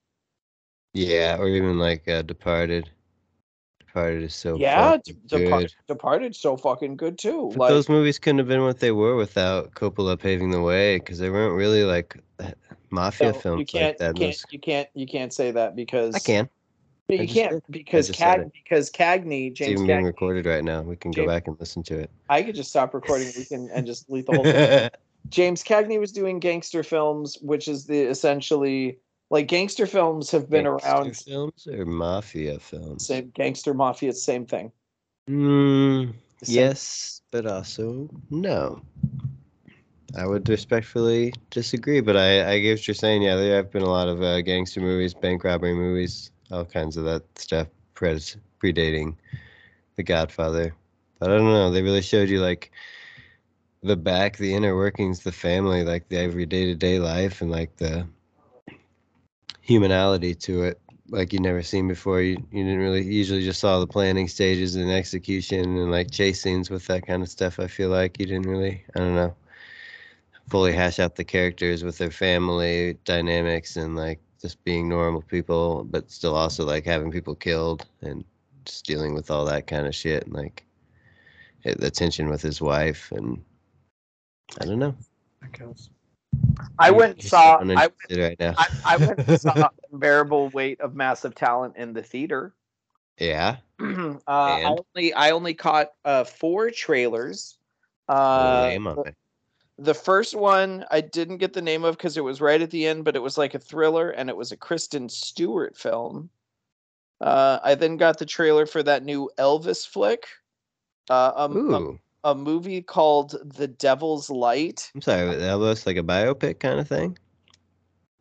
Yeah, 0.93 1.37
or 1.37 1.47
even 1.47 1.77
like 1.77 2.07
uh, 2.07 2.21
Departed. 2.21 2.89
Departed 3.95 4.23
is 4.23 4.35
so. 4.35 4.57
yeah, 4.57 4.97
Depart- 5.27 6.35
so 6.35 6.57
fucking 6.57 6.97
good 6.97 7.17
too. 7.17 7.49
But 7.51 7.59
like 7.59 7.69
those 7.69 7.87
movies 7.87 8.19
couldn't 8.19 8.39
have 8.39 8.47
been 8.49 8.63
what 8.63 8.79
they 8.79 8.91
were 8.91 9.15
without 9.15 9.71
Coppola 9.71 10.19
paving 10.19 10.51
the 10.51 10.61
way, 10.61 10.97
because 10.97 11.17
they 11.17 11.29
weren't 11.29 11.55
really 11.55 11.85
like 11.85 12.17
mafia 12.89 13.31
no, 13.31 13.39
films 13.39 13.59
you 13.59 13.65
can't 13.65 13.97
like 14.01 14.15
that. 14.15 14.19
you 14.19 14.27
can't 14.27 14.45
you 14.51 14.59
can't 14.59 14.89
you 14.95 15.07
can't 15.07 15.33
say 15.33 15.51
that 15.51 15.77
because 15.77 16.13
I 16.13 16.19
can. 16.19 16.49
I 17.09 17.13
you 17.13 17.27
can't 17.27 17.63
because 17.71 18.11
Cag 18.11 18.51
because 18.51 18.91
Cagney 18.91 19.51
It's 19.51 19.59
James 19.59 19.71
even 19.79 19.87
being 19.87 19.99
Cagney. 19.99 20.05
recorded 20.07 20.45
right 20.45 20.63
now. 20.63 20.81
We 20.81 20.97
can 20.97 21.11
go 21.11 21.25
back 21.25 21.47
and 21.47 21.55
listen 21.57 21.81
to 21.83 21.97
it. 21.97 22.11
I 22.27 22.43
could 22.43 22.55
just 22.55 22.71
stop 22.71 22.93
recording. 22.93 23.31
We 23.37 23.45
can 23.45 23.69
and 23.73 23.87
just 23.87 24.07
delete 24.07 24.25
the 24.25 24.33
whole 24.33 24.43
thing. 24.43 24.89
James 25.29 25.63
Cagney 25.63 26.01
was 26.01 26.11
doing 26.11 26.39
gangster 26.39 26.83
films, 26.83 27.37
which 27.41 27.69
is 27.69 27.85
the 27.85 28.01
essentially 28.01 28.99
like 29.29 29.47
gangster 29.47 29.85
films 29.85 30.31
have 30.31 30.49
been 30.49 30.65
around. 30.65 30.81
Gangster 30.81 31.31
around. 31.33 31.53
films 31.55 31.67
or 31.67 31.85
mafia 31.85 32.59
films? 32.59 33.05
Same 33.05 33.31
gangster 33.33 33.73
mafia, 33.73 34.13
same 34.13 34.45
thing. 34.45 34.71
Mm, 35.29 36.13
same- 36.43 36.53
yes, 36.55 37.21
but 37.31 37.45
also 37.45 38.09
no. 38.29 38.81
I 40.17 40.25
would 40.25 40.47
respectfully 40.47 41.33
disagree, 41.49 41.99
but 41.99 42.15
I, 42.15 42.53
I 42.53 42.59
get 42.59 42.73
what 42.73 42.87
you're 42.87 42.95
saying. 42.95 43.23
Yeah, 43.23 43.35
there 43.35 43.55
have 43.57 43.71
been 43.71 43.81
a 43.81 43.89
lot 43.89 44.07
of 44.07 44.21
uh, 44.21 44.41
gangster 44.41 44.79
movies, 44.79 45.13
bank 45.13 45.43
robbery 45.43 45.73
movies, 45.73 46.31
all 46.51 46.63
kinds 46.63 46.95
of 46.95 47.03
that 47.05 47.23
stuff 47.37 47.67
pred- 47.95 48.37
predating 48.63 49.15
The 49.97 50.03
Godfather. 50.03 50.73
But 51.19 51.31
I 51.31 51.37
don't 51.37 51.47
know. 51.47 51.69
They 51.69 51.81
really 51.81 52.01
showed 52.01 52.29
you 52.29 52.39
like 52.39 52.71
the 53.83 53.97
back, 53.97 54.37
the 54.37 54.53
inner 54.53 54.75
workings, 54.75 55.21
the 55.21 55.31
family, 55.31 55.83
like 55.83 56.07
the 56.07 56.17
every 56.17 56.45
day 56.45 56.65
to 56.65 56.75
day 56.75 56.99
life, 56.99 57.41
and 57.41 57.51
like 57.51 57.75
the 57.77 58.07
humanality 59.67 60.37
to 60.41 60.63
it, 60.63 60.79
like 61.09 61.33
you 61.33 61.39
never 61.39 61.61
seen 61.63 61.87
before. 61.87 62.21
You 62.21 62.37
you 62.51 62.63
didn't 62.63 62.79
really 62.79 63.03
usually 63.03 63.43
just 63.43 63.59
saw 63.59 63.79
the 63.79 63.87
planning 63.87 64.27
stages 64.27 64.75
and 64.75 64.91
execution 64.91 65.77
and 65.77 65.91
like 65.91 66.11
chase 66.11 66.41
scenes 66.41 66.69
with 66.69 66.85
that 66.87 67.05
kind 67.05 67.23
of 67.23 67.29
stuff. 67.29 67.59
I 67.59 67.67
feel 67.67 67.89
like 67.89 68.19
you 68.19 68.25
didn't 68.25 68.47
really 68.47 68.83
I 68.95 68.99
don't 68.99 69.15
know 69.15 69.35
fully 70.49 70.73
hash 70.73 70.99
out 70.99 71.15
the 71.15 71.23
characters 71.23 71.83
with 71.83 71.97
their 71.97 72.11
family 72.11 72.97
dynamics 73.03 73.75
and 73.77 73.95
like 73.95 74.19
just 74.41 74.63
being 74.63 74.87
normal 74.87 75.21
people, 75.21 75.83
but 75.85 76.11
still 76.11 76.35
also 76.35 76.65
like 76.65 76.85
having 76.85 77.11
people 77.11 77.35
killed 77.35 77.85
and 78.01 78.23
just 78.65 78.85
dealing 78.85 79.13
with 79.13 79.31
all 79.31 79.45
that 79.45 79.67
kind 79.67 79.87
of 79.87 79.95
shit 79.95 80.23
and 80.25 80.33
like 80.33 80.63
the 81.63 81.89
tension 81.89 82.29
with 82.29 82.41
his 82.41 82.61
wife 82.61 83.11
and 83.11 83.43
I 84.61 84.65
don't 84.65 84.79
know. 84.79 84.95
I 86.77 86.91
went 86.91 87.13
and 87.13 87.23
saw 87.23 87.55
I, 87.55 87.61
uninterested 87.61 88.19
right 88.19 88.39
now. 88.39 88.53
I, 88.57 88.67
I 88.85 88.97
went 88.97 89.27
and 89.27 89.39
saw 89.39 89.69
Unbearable 89.91 90.49
Weight 90.49 90.81
of 90.81 90.95
Massive 90.95 91.35
Talent 91.35 91.75
in 91.77 91.93
the 91.93 92.03
theater. 92.03 92.53
yeah. 93.17 93.57
uh, 93.81 94.17
I 94.27 94.63
only 94.63 95.13
I 95.13 95.31
only 95.31 95.53
caught 95.53 95.89
uh, 96.03 96.23
four 96.23 96.71
trailers. 96.71 97.57
Uh, 98.07 98.61
the 98.61 98.69
name 98.69 98.87
of 98.87 99.05
it? 99.05 99.15
The 99.77 99.93
first 99.93 100.35
one 100.35 100.85
I 100.89 101.01
didn't 101.01 101.37
get 101.37 101.51
the 101.51 101.61
name 101.61 101.83
of 101.83 101.97
because 101.97 102.15
it 102.15 102.23
was 102.23 102.39
right 102.39 102.61
at 102.61 102.71
the 102.71 102.87
end, 102.87 103.03
but 103.03 103.15
it 103.15 103.21
was 103.21 103.37
like 103.37 103.53
a 103.53 103.59
thriller 103.59 104.11
and 104.11 104.29
it 104.29 104.37
was 104.37 104.51
a 104.51 104.57
Kristen 104.57 105.09
Stewart 105.09 105.75
film. 105.75 106.29
Uh, 107.19 107.59
I 107.63 107.75
then 107.75 107.97
got 107.97 108.17
the 108.17 108.25
trailer 108.25 108.65
for 108.65 108.83
that 108.83 109.03
new 109.03 109.29
Elvis 109.37 109.87
flick, 109.87 110.27
uh, 111.09 111.31
a, 111.35 111.43
a, 111.45 111.57
Ooh. 111.57 111.99
A 112.25 112.33
movie 112.33 112.81
called 112.81 113.35
The 113.55 113.67
Devil's 113.67 114.29
Light. 114.29 114.91
I'm 114.95 115.01
sorry, 115.01 115.29
uh, 115.29 115.37
that 115.37 115.59
was 115.59 115.85
like 115.85 115.95
a 115.95 116.03
biopic 116.03 116.59
kind 116.59 116.79
of 116.79 116.87
thing. 116.87 117.17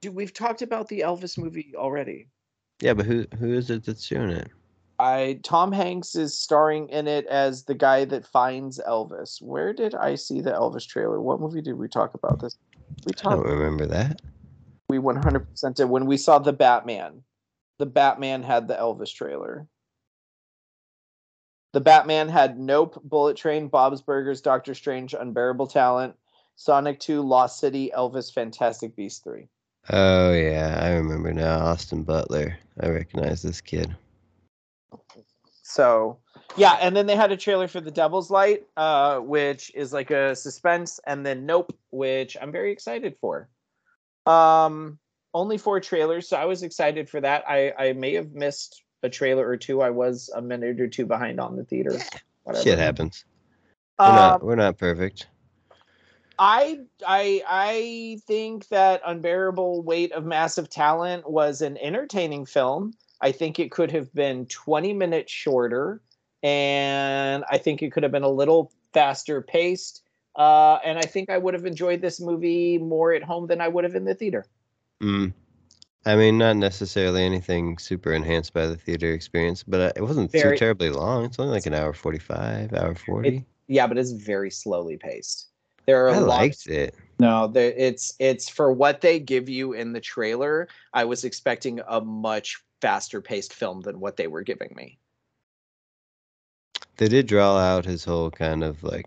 Dude, 0.03 0.15
we've 0.15 0.35
talked 0.35 0.61
about 0.61 0.89
the 0.89 1.01
Elvis 1.01 1.39
movie 1.39 1.73
already. 1.75 2.29
Yeah, 2.81 2.93
but 2.93 3.07
who 3.07 3.25
who 3.39 3.55
is 3.55 3.71
it 3.71 3.85
that's 3.85 4.07
doing 4.07 4.31
it? 4.31 4.51
I 4.99 5.41
Tom 5.43 5.73
Hanks 5.73 6.15
is 6.15 6.39
starring 6.39 6.89
in 6.91 7.09
it 7.09 7.27
as 7.27 7.65
the 7.65 7.75
guy 7.75 8.05
that 8.05 8.27
finds 8.27 8.79
Elvis. 8.87 9.41
Where 9.41 9.73
did 9.73 9.95
I 9.95 10.15
see 10.17 10.43
the 10.43 10.53
Elvis 10.53 10.87
trailer? 10.87 11.21
What 11.21 11.41
movie 11.41 11.63
did 11.63 11.79
we 11.79 11.89
talk 11.89 12.13
about 12.13 12.41
this? 12.41 12.59
We 13.07 13.13
I 13.25 13.31
don't 13.31 13.47
remember 13.47 13.87
that. 13.87 14.21
We 14.89 14.99
100% 14.99 15.75
did 15.75 15.87
when 15.87 16.05
we 16.05 16.19
saw 16.19 16.39
the 16.39 16.53
Batman. 16.53 17.23
The 17.79 17.87
Batman 17.87 18.43
had 18.43 18.69
the 18.69 18.75
Elvis 18.75 19.13
trailer. 19.13 19.67
The 21.75 21.81
Batman 21.81 22.29
had 22.29 22.57
Nope, 22.57 23.01
Bullet 23.03 23.37
Train, 23.37 23.67
Bob's 23.67 24.01
Burgers, 24.01 24.41
Doctor 24.41 24.75
Strange, 24.75 25.13
Unbearable 25.13 25.67
Talent, 25.67 26.15
Sonic 26.55 27.01
2, 27.01 27.21
Lost 27.21 27.59
City, 27.59 27.91
Elvis, 27.93 28.33
Fantastic 28.33 28.95
Beasts 28.95 29.19
3. 29.25 29.49
Oh 29.91 30.33
yeah, 30.33 30.79
I 30.81 30.93
remember 30.93 31.33
now. 31.33 31.59
Austin 31.59 32.05
Butler. 32.05 32.57
I 32.81 32.91
recognize 32.91 33.43
this 33.43 33.61
kid. 33.61 33.93
So 35.65 36.19
yeah, 36.57 36.75
and 36.81 36.97
then 36.97 37.07
they 37.07 37.17
had 37.17 37.33
a 37.33 37.37
trailer 37.37 37.67
for 37.67 37.81
The 37.81 37.91
Devil's 37.91 38.31
Light, 38.31 38.63
uh, 38.77 39.19
which 39.19 39.73
is 39.75 39.93
like 39.93 40.13
a 40.13 40.37
suspense, 40.37 41.01
and 41.09 41.27
then 41.27 41.45
Nope, 41.45 41.77
which 41.91 42.37
I'm 42.41 42.53
very 42.53 42.71
excited 42.71 43.17
for. 43.21 43.49
Um, 44.27 45.01
only 45.35 45.59
four 45.59 45.81
trailers, 45.81 46.29
so 46.29 46.37
I 46.37 46.45
was 46.45 46.63
excited 46.63 47.11
for 47.11 47.21
that. 47.21 47.43
I 47.49 47.73
I 47.77 47.93
may 47.95 48.15
have 48.15 48.31
missed 48.31 48.84
a 49.05 49.11
trailer 49.11 49.47
or 49.47 49.57
two, 49.57 49.83
I 49.83 49.91
was 49.91 50.31
a 50.35 50.43
minute 50.43 50.81
or 50.81 50.89
two 50.89 51.07
behind 51.07 51.39
on 51.39 51.57
the 51.57 51.65
theater. 51.65 51.97
Whatever. 52.43 52.65
Shit 52.65 52.79
happens. 52.79 53.25
We're 53.99 54.07
Um, 54.07 54.15
not 54.15 54.43
we're 54.45 54.57
not 54.57 54.79
perfect. 54.79 55.29
I 56.39 56.81
I 57.07 57.43
I 57.47 58.19
think 58.27 58.67
that 58.69 59.03
unbearable 59.07 59.83
weight 59.83 60.11
of 60.13 60.25
massive 60.25 60.69
talent 60.69 61.31
was 61.31 61.61
an 61.61 61.77
entertaining 61.79 62.47
film. 62.47 62.95
I 63.21 63.31
think 63.31 63.61
it 63.61 63.71
could 63.71 63.93
have 63.93 64.13
been 64.15 64.47
20 64.47 64.93
minutes 64.95 65.33
shorter, 65.33 66.01
and 66.43 67.45
I 67.51 67.59
think 67.59 67.83
it 67.83 67.93
could 67.93 68.03
have 68.03 68.11
been 68.13 68.25
a 68.25 68.29
little 68.29 68.73
faster 68.93 69.43
paced. 69.43 70.03
Uh, 70.37 70.79
and 70.85 70.99
I 70.99 71.03
think 71.03 71.31
I 71.31 71.39
would 71.39 71.55
have 71.55 71.65
enjoyed 71.65 72.01
this 72.01 72.21
movie 72.21 72.79
more 72.79 73.13
at 73.13 73.23
home 73.23 73.47
than 73.47 73.61
I 73.61 73.69
would 73.69 73.85
have 73.85 73.95
in 73.95 74.05
the 74.05 74.15
theater. 74.15 74.45
Mm. 75.01 75.33
I 76.07 76.17
mean, 76.17 76.37
not 76.37 76.57
necessarily 76.57 77.23
anything 77.23 77.79
super 77.79 78.13
enhanced 78.13 78.53
by 78.53 78.67
the 78.67 78.77
theater 78.77 79.13
experience, 79.13 79.63
but 79.63 79.81
uh, 79.81 79.93
it 79.97 80.03
wasn't 80.03 80.31
Very- 80.31 80.57
too 80.57 80.59
terribly 80.59 80.91
long. 80.91 81.25
It's 81.25 81.39
only 81.39 81.53
like 81.53 81.67
an 81.67 81.75
hour 81.75 81.93
forty-five, 81.95 82.73
hour 82.75 82.95
forty. 82.95 83.45
Yeah, 83.69 83.87
but 83.87 83.97
it's 83.97 84.11
very 84.13 84.51
slowly 84.51 84.99
paced. 84.99 85.49
There 85.87 86.07
are 86.07 86.11
I 86.11 86.17
a 86.17 86.21
lot. 86.21 86.29
liked 86.41 86.67
it. 86.67 86.95
No, 87.19 87.47
the, 87.47 87.83
it's 87.83 88.15
it's 88.19 88.49
for 88.49 88.73
what 88.73 89.01
they 89.01 89.19
give 89.19 89.49
you 89.49 89.73
in 89.73 89.93
the 89.93 90.01
trailer. 90.01 90.69
I 90.93 91.05
was 91.05 91.25
expecting 91.25 91.81
a 91.89 92.01
much 92.01 92.63
faster 92.83 93.21
paced 93.23 93.55
film 93.55 93.81
than 93.81 93.99
what 94.01 94.17
they 94.17 94.27
were 94.27 94.43
giving 94.43 94.73
me. 94.77 94.99
They 96.97 97.09
did 97.09 97.27
draw 97.27 97.57
out 97.57 97.85
his 97.85 98.05
whole 98.05 98.31
kind 98.31 98.63
of 98.63 98.83
like 98.83 99.07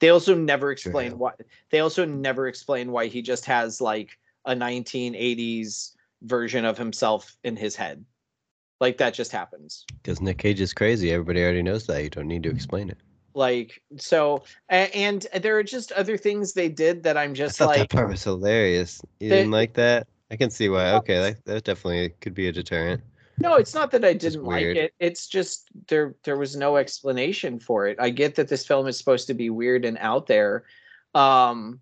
They 0.00 0.10
also 0.10 0.34
never 0.34 0.70
explain 0.70 1.18
why. 1.18 1.32
They 1.70 1.80
also 1.80 2.04
never 2.04 2.46
explain 2.46 2.92
why 2.92 3.06
he 3.06 3.22
just 3.22 3.44
has 3.46 3.80
like 3.80 4.18
a 4.44 4.54
1980s 4.54 5.92
version 6.22 6.64
of 6.64 6.76
himself 6.78 7.36
in 7.44 7.56
his 7.56 7.74
head. 7.76 8.04
Like 8.80 8.96
that 8.98 9.12
just 9.14 9.30
happens. 9.32 9.84
because 10.02 10.20
Nick 10.22 10.38
Cage 10.38 10.60
is 10.60 10.72
crazy. 10.72 11.12
Everybody 11.12 11.42
already 11.42 11.62
knows 11.62 11.86
that. 11.86 12.02
You 12.02 12.10
don't 12.10 12.26
need 12.28 12.42
to 12.44 12.50
explain 12.50 12.88
it. 12.88 12.96
Like 13.34 13.80
so, 13.98 14.42
a- 14.70 14.94
and 14.96 15.26
there 15.40 15.56
are 15.58 15.62
just 15.62 15.92
other 15.92 16.16
things 16.16 16.52
they 16.52 16.68
did 16.68 17.02
that 17.04 17.16
I'm 17.16 17.30
I 17.30 17.34
just 17.34 17.58
thought 17.58 17.68
like. 17.68 17.78
that 17.78 17.90
part 17.90 18.08
was 18.08 18.24
hilarious. 18.24 19.00
You 19.20 19.28
They- 19.28 19.36
didn't 19.36 19.52
like 19.52 19.74
that? 19.74 20.06
I 20.32 20.36
can 20.36 20.50
see 20.50 20.68
why. 20.68 20.92
Okay, 20.94 21.18
that, 21.20 21.44
that 21.44 21.64
definitely 21.64 22.10
could 22.20 22.34
be 22.34 22.48
a 22.48 22.52
deterrent. 22.52 23.02
No, 23.38 23.54
it's 23.56 23.74
not 23.74 23.90
that 23.92 24.04
I 24.04 24.12
didn't 24.12 24.44
like 24.44 24.64
it. 24.64 24.94
It's 25.00 25.26
just 25.26 25.68
there 25.88 26.14
there 26.24 26.36
was 26.36 26.56
no 26.56 26.76
explanation 26.76 27.58
for 27.58 27.86
it. 27.86 27.96
I 28.00 28.10
get 28.10 28.34
that 28.36 28.48
this 28.48 28.66
film 28.66 28.86
is 28.86 28.96
supposed 28.98 29.26
to 29.28 29.34
be 29.34 29.50
weird 29.50 29.84
and 29.84 29.98
out 29.98 30.26
there. 30.26 30.64
Um 31.14 31.80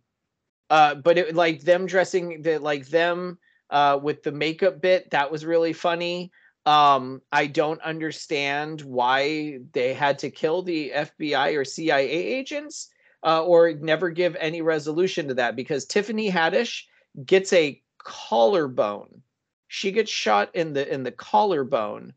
uh 0.71 0.95
but 0.97 1.19
it 1.19 1.35
like 1.35 1.61
them 1.63 1.87
dressing 1.87 2.43
the 2.43 2.59
like 2.59 2.87
them 2.89 3.39
uh 3.71 3.99
with 4.03 4.23
the 4.23 4.33
makeup 4.33 4.81
bit, 4.81 5.11
that 5.11 5.31
was 5.31 5.45
really 5.45 5.73
funny. 5.73 6.31
Um 6.67 7.23
I 7.33 7.47
don't 7.47 7.81
understand 7.83 8.83
why 8.83 9.59
they 9.73 9.95
had 9.95 10.19
to 10.21 10.31
kill 10.31 10.63
the 10.63 10.93
FBI 10.95 11.57
or 11.57 11.65
CIA 11.65 12.11
agents 12.11 12.91
uh, 13.25 13.43
or 13.45 13.73
never 13.73 14.11
give 14.11 14.37
any 14.37 14.63
resolution 14.63 15.27
to 15.29 15.35
that 15.35 15.57
because 15.57 15.87
Tiffany 15.87 16.31
Haddish 16.31 16.85
gets 17.27 17.53
a 17.53 17.83
collarbone 17.99 19.23
she 19.69 19.93
gets 19.93 20.11
shot 20.11 20.55
in 20.55 20.73
the 20.73 20.93
in 20.93 21.03
the 21.03 21.13
collarbone 21.13 22.15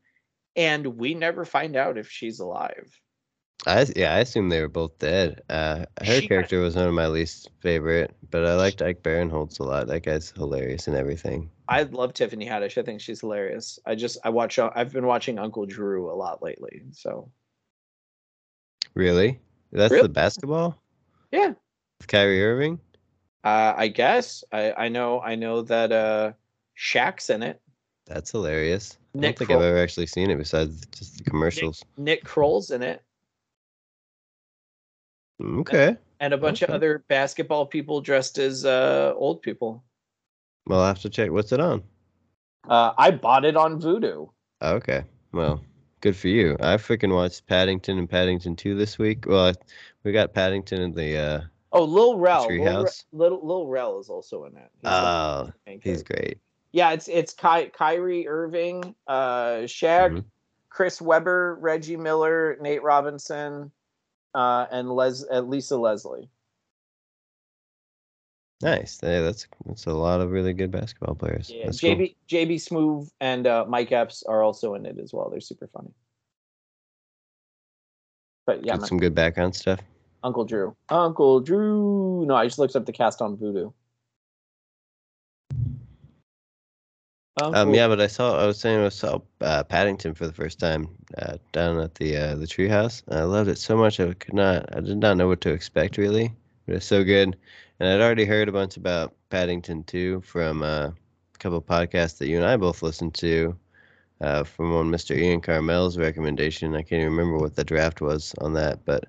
and 0.55 0.85
we 0.87 1.13
never 1.13 1.45
find 1.45 1.75
out 1.75 1.97
if 1.97 2.09
she's 2.09 2.39
alive 2.39 2.99
I 3.67 3.85
yeah, 3.95 4.15
I 4.15 4.19
assume 4.19 4.49
they 4.49 4.59
were 4.61 4.67
both 4.67 4.97
dead. 4.97 5.41
Uh, 5.49 5.85
her 5.99 6.05
She 6.15 6.21
got- 6.21 6.27
character 6.29 6.59
was 6.61 6.75
one 6.75 6.87
of 6.87 6.93
my 6.93 7.07
least 7.07 7.51
favorite, 7.59 8.15
but 8.31 8.45
I 8.45 8.55
liked 8.55 8.81
Ike 8.81 9.03
Barinholtz 9.03 9.59
a 9.59 9.63
lot. 9.63 9.87
That 9.87 10.01
guy's 10.03 10.31
hilarious 10.31 10.87
and 10.87 10.95
everything. 10.97 11.49
i 11.67 11.83
love 11.83 12.11
tiffany 12.13 12.45
haddish 12.45 12.77
i 12.77 12.81
think 12.83 12.99
she's 12.99 13.21
hilarious 13.21 13.79
i 13.85 13.93
just 13.95 14.17
i 14.25 14.29
watch 14.29 14.59
uh, 14.59 14.69
i've 14.75 14.91
been 14.91 15.05
watching 15.05 15.37
uncle 15.39 15.65
drew 15.65 16.11
a 16.11 16.15
lot 16.15 16.41
lately 16.43 16.81
so 16.91 17.31
Really? 18.93 19.39
That's 19.71 19.91
Really? 19.91 20.03
the 20.03 20.09
basketball 20.09 20.81
yeah 21.31 21.53
with 21.99 22.07
Kyrie 22.07 22.43
Irving. 22.43 22.79
uh, 23.45 23.73
i 23.77 23.87
guess 23.87 24.43
i 24.51 24.73
i 24.73 24.89
know 24.89 25.21
i 25.21 25.35
know 25.35 25.61
that 25.61 25.91
uh 25.91 26.33
Shaq's 26.77 27.29
in 27.29 27.41
it 27.43 27.61
That's 28.05 28.31
hilarious. 28.31 28.97
I 29.15 29.19
don't 29.19 29.37
think 29.37 29.49
Kroll. 29.49 29.59
I've 29.59 29.65
ever 29.65 29.77
actually 29.77 30.07
seen 30.07 30.29
it 30.31 30.37
besides 30.37 30.85
just 30.97 31.19
the 31.19 31.23
commercials. 31.29 31.83
nick 31.95 32.23
kroll's 32.25 32.71
in 32.71 32.81
it 32.81 33.01
Okay. 35.41 35.97
and 36.19 36.33
a 36.33 36.37
bunch 36.37 36.61
of 36.61 36.69
other 36.69 37.03
basketball 37.07 37.65
people 37.65 38.01
dressed 38.01 38.37
as 38.37 38.65
uh 38.65 39.13
old 39.15 39.41
people 39.41 39.83
Well, 40.67 40.79
I'll 40.81 40.87
have 40.87 41.01
to 41.01 41.09
check. 41.09 41.31
What's 41.31 41.51
it 41.51 41.59
on? 41.59 41.83
uh 42.69 42.93
i 42.97 43.09
bought 43.11 43.43
it 43.45 43.55
on 43.57 43.81
Vudu 43.81 44.29
Okay. 44.61 45.03
Well, 45.33 45.63
good 46.01 46.15
for 46.15 46.27
you. 46.27 46.55
I 46.59 46.75
freaking 46.77 47.13
watched 47.15 47.47
Paddington 47.47 47.97
and 47.97 48.07
Paddington 48.09 48.55
2 48.55 48.75
this 48.75 48.99
week. 48.99 49.25
Well, 49.25 49.47
I, 49.47 49.53
we 50.03 50.11
got 50.11 50.33
Paddington 50.33 50.81
in 50.81 50.91
the 50.93 51.17
uh 51.17 51.41
oh 51.71 51.83
lil 51.85 52.19
rel 52.19 52.41
lil, 52.47 52.49
Re- 52.49 52.59
Treehouse? 52.59 53.05
little 53.11 53.39
lil 53.45 53.65
rel 53.67 53.99
is 53.99 54.09
also 54.09 54.43
in 54.45 54.55
it 54.57 54.69
He's 54.81 54.91
Oh, 54.91 55.49
he's 55.81 56.03
great. 56.03 56.37
Yeah, 56.73 56.91
it's 56.91 57.07
it's 57.07 57.33
Ky- 57.33 57.71
Kyrie 57.73 58.27
Irving, 58.27 58.95
uh, 59.07 59.63
Shaq, 59.65 60.11
Mhm. 60.11 60.25
Chris 60.69 61.01
Webber, 61.01 61.57
Reggie 61.59 61.97
Miller, 61.97 62.57
Nate 62.61 62.81
Robinson, 62.83 63.71
uh, 64.33 64.65
and 64.71 64.89
Les 64.89 65.25
uh, 65.31 65.41
Lisa 65.41 65.77
Leslie. 65.77 66.29
Nice. 68.61 68.99
Yeah, 69.01 69.21
that's 69.21 69.47
that's 69.65 69.85
a 69.87 69.93
lot 69.93 70.21
of 70.21 70.31
really 70.31 70.53
good 70.53 70.71
basketball 70.71 71.15
players. 71.15 71.51
Yeah, 71.53 71.65
That's 71.65 71.81
cool. 71.81 71.95
JB 71.95 72.15
JB 72.29 72.55
Smoove 72.55 73.09
and 73.19 73.47
uh, 73.47 73.65
Mike 73.67 73.91
Epps 73.91 74.23
are 74.23 74.43
also 74.43 74.75
in 74.75 74.85
it 74.85 74.99
as 75.01 75.13
well. 75.13 75.29
They're 75.29 75.39
super 75.39 75.67
funny. 75.67 75.91
But 78.45 78.65
yeah, 78.65 78.77
some 78.77 78.99
good 78.99 79.15
background 79.15 79.55
stuff. 79.55 79.79
Uncle 80.23 80.45
Drew, 80.45 80.75
Uncle 80.89 81.39
Drew. 81.39 82.25
No, 82.27 82.35
I 82.35 82.45
just 82.45 82.59
looked 82.59 82.75
up 82.75 82.85
the 82.85 82.91
cast 82.91 83.21
on 83.21 83.37
Vudu. 83.37 83.73
Um, 87.37 87.53
Uncle- 87.53 87.75
yeah, 87.75 87.87
but 87.87 88.01
I 88.01 88.07
saw. 88.07 88.37
I 88.41 88.45
was 88.45 88.59
saying 88.59 88.83
I 88.83 88.89
saw 88.89 89.19
uh, 89.39 89.63
Paddington 89.63 90.13
for 90.13 90.27
the 90.27 90.33
first 90.33 90.59
time 90.59 90.89
uh, 91.17 91.37
down 91.53 91.79
at 91.79 91.95
the 91.95 92.17
uh, 92.17 92.35
the 92.35 92.45
treehouse. 92.45 93.03
I 93.09 93.21
loved 93.23 93.49
it 93.49 93.57
so 93.57 93.77
much. 93.77 93.99
I 93.99 94.13
could 94.13 94.33
not. 94.33 94.75
I 94.75 94.81
did 94.81 94.97
not 94.97 95.17
know 95.17 95.27
what 95.27 95.41
to 95.41 95.51
expect 95.51 95.97
really. 95.97 96.33
But 96.65 96.75
it's 96.75 96.85
so 96.85 97.03
good, 97.03 97.37
and 97.79 97.89
I'd 97.89 98.03
already 98.03 98.25
heard 98.25 98.49
a 98.49 98.51
bunch 98.51 98.77
about 98.77 99.15
Paddington 99.29 99.83
too 99.85 100.21
from 100.21 100.61
uh, 100.61 100.87
a 100.87 101.37
couple 101.39 101.57
of 101.57 101.65
podcasts 101.65 102.17
that 102.17 102.27
you 102.27 102.37
and 102.37 102.45
I 102.45 102.57
both 102.57 102.83
listened 102.83 103.13
to. 103.15 103.57
Uh, 104.19 104.43
from 104.43 104.71
one 104.71 104.91
Mr. 104.91 105.17
Ian 105.17 105.41
Karmel's 105.41 105.97
recommendation. 105.97 106.75
I 106.75 106.83
can't 106.83 107.01
even 107.01 107.15
remember 107.15 107.39
what 107.39 107.55
the 107.55 107.63
draft 107.63 108.01
was 108.01 108.35
on 108.39 108.53
that, 108.53 108.85
but 108.85 109.05